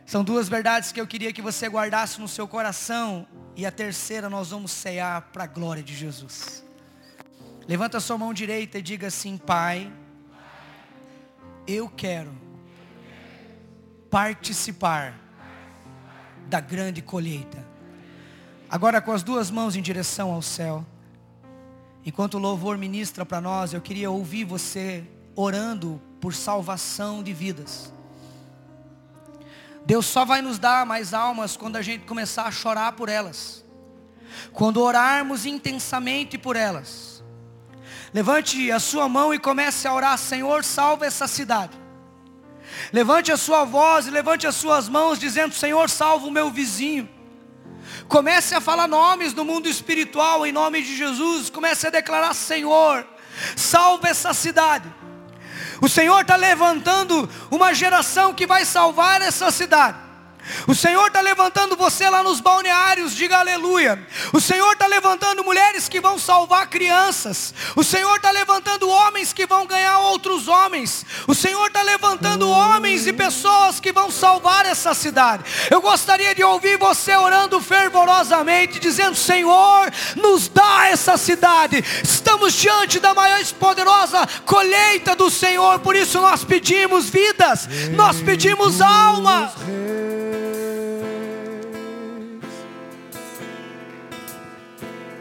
São 0.05 0.25
duas 0.25 0.49
verdades 0.49 0.91
que 0.91 0.99
eu 0.99 1.07
queria 1.07 1.31
que 1.31 1.41
você 1.41 1.69
guardasse 1.69 2.19
no 2.19 2.27
seu 2.27 2.45
coração. 2.49 3.25
E 3.55 3.65
a 3.65 3.71
terceira 3.71 4.29
nós 4.29 4.49
vamos 4.49 4.71
cear 4.71 5.21
para 5.31 5.45
a 5.45 5.47
glória 5.47 5.81
de 5.81 5.95
Jesus. 5.95 6.65
Levanta 7.65 7.97
a 7.97 8.01
sua 8.01 8.17
mão 8.17 8.33
direita 8.33 8.77
e 8.79 8.81
diga 8.81 9.07
assim: 9.07 9.37
Pai, 9.37 9.91
eu 11.65 11.87
quero 11.87 12.35
participar 14.09 15.17
da 16.47 16.59
grande 16.59 17.01
colheita. 17.01 17.65
Agora 18.69 19.01
com 19.01 19.13
as 19.13 19.23
duas 19.23 19.49
mãos 19.49 19.77
em 19.77 19.81
direção 19.81 20.33
ao 20.33 20.41
céu. 20.41 20.85
Enquanto 22.07 22.35
o 22.35 22.39
louvor 22.39 22.77
ministra 22.77 23.25
para 23.25 23.41
nós, 23.41 23.73
eu 23.73 23.81
queria 23.81 24.09
ouvir 24.09 24.45
você 24.45 25.03
orando 25.35 26.01
por 26.21 26.33
salvação 26.33 27.21
de 27.21 27.33
vidas. 27.33 27.91
Deus 29.85 30.05
só 30.05 30.23
vai 30.23 30.41
nos 30.41 30.57
dar 30.57 30.85
mais 30.85 31.13
almas 31.13 31.57
quando 31.57 31.75
a 31.75 31.81
gente 31.81 32.05
começar 32.05 32.43
a 32.43 32.51
chorar 32.51 32.93
por 32.93 33.09
elas. 33.09 33.61
Quando 34.53 34.81
orarmos 34.81 35.45
intensamente 35.45 36.37
por 36.37 36.55
elas. 36.55 37.21
Levante 38.13 38.71
a 38.71 38.79
sua 38.79 39.09
mão 39.09 39.33
e 39.33 39.37
comece 39.37 39.85
a 39.85 39.93
orar, 39.93 40.17
Senhor, 40.17 40.63
salva 40.63 41.05
essa 41.05 41.27
cidade. 41.27 41.77
Levante 42.93 43.33
a 43.33 43.37
sua 43.37 43.65
voz 43.65 44.07
e 44.07 44.11
levante 44.11 44.47
as 44.47 44.55
suas 44.55 44.87
mãos 44.87 45.19
dizendo, 45.19 45.53
Senhor, 45.53 45.89
salva 45.89 46.25
o 46.25 46.31
meu 46.31 46.49
vizinho. 46.49 47.16
Comece 48.07 48.55
a 48.55 48.61
falar 48.61 48.87
nomes 48.87 49.33
no 49.33 49.43
mundo 49.43 49.67
espiritual 49.67 50.45
em 50.45 50.51
nome 50.51 50.81
de 50.81 50.95
Jesus. 50.95 51.49
Comece 51.49 51.87
a 51.87 51.89
declarar: 51.89 52.33
Senhor, 52.33 53.05
salva 53.55 54.07
essa 54.07 54.33
cidade. 54.33 54.91
O 55.81 55.89
Senhor 55.89 56.21
está 56.21 56.35
levantando 56.35 57.29
uma 57.51 57.73
geração 57.73 58.33
que 58.33 58.47
vai 58.47 58.65
salvar 58.65 59.21
essa 59.21 59.51
cidade. 59.51 60.06
O 60.67 60.75
Senhor 60.75 61.07
está 61.07 61.21
levantando 61.21 61.75
você 61.75 62.09
lá 62.09 62.23
nos 62.23 62.39
balneários, 62.39 63.15
diga 63.15 63.39
aleluia. 63.39 63.99
O 64.33 64.39
Senhor 64.39 64.73
está 64.73 64.87
levantando 64.87 65.43
mulheres 65.43 65.87
que 65.87 65.99
vão 65.99 66.17
salvar 66.19 66.67
crianças. 66.67 67.53
O 67.75 67.83
Senhor 67.83 68.15
está 68.15 68.31
levantando 68.31 68.89
homens 68.89 69.33
que 69.33 69.45
vão 69.45 69.65
ganhar 69.65 69.99
outros 69.99 70.47
homens. 70.47 71.05
O 71.27 71.35
Senhor 71.35 71.67
está 71.67 71.81
levantando 71.81 72.49
homens 72.49 73.07
e 73.07 73.13
pessoas 73.13 73.79
que 73.79 73.91
vão 73.91 74.11
salvar 74.11 74.65
essa 74.65 74.93
cidade. 74.93 75.43
Eu 75.69 75.81
gostaria 75.81 76.33
de 76.33 76.43
ouvir 76.43 76.77
você 76.77 77.15
orando 77.15 77.59
fervorosamente, 77.61 78.79
dizendo: 78.79 79.15
Senhor, 79.15 79.91
nos 80.15 80.47
dá 80.47 80.87
essa 80.89 81.17
cidade. 81.17 81.83
Estamos 82.03 82.53
diante 82.53 82.99
da 82.99 83.13
maior 83.13 83.41
e 83.41 83.45
poderosa 83.53 84.27
colheita 84.45 85.15
do 85.15 85.29
Senhor, 85.29 85.79
por 85.79 85.95
isso 85.95 86.19
nós 86.19 86.43
pedimos 86.43 87.09
vidas, 87.09 87.67
nós 87.95 88.19
pedimos 88.21 88.81
alma. 88.81 89.51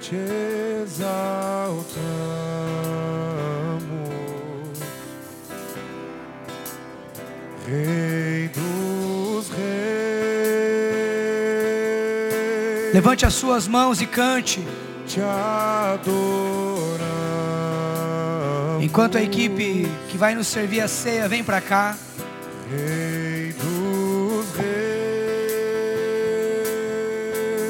Te 0.09 0.17
exaltamos, 0.85 1.89
Rei 7.67 8.49
dos 8.55 9.49
Reis. 9.49 9.75
Levante 12.95 13.27
as 13.27 13.35
suas 13.35 13.67
mãos 13.67 14.01
e 14.01 14.07
cante. 14.07 14.65
Te 15.09 15.21
adoramos. 15.21 16.15
Enquanto 18.81 19.19
a 19.19 19.23
equipe 19.23 19.91
que 20.09 20.17
vai 20.17 20.37
nos 20.37 20.47
servir 20.47 20.83
a 20.83 20.89
ceia 20.89 21.27
vem 21.27 21.43
para 21.43 21.61
cá. 21.61 21.97
Rei 22.71 23.53
dos 23.55 24.55
Reis. 24.55 24.67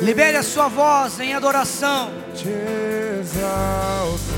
Libere 0.03 0.37
a 0.37 0.43
sua 0.43 0.69
voz 0.69 1.19
em 1.19 1.33
adoração. 1.33 2.26
reaches 2.45 3.39
out. 3.39 4.36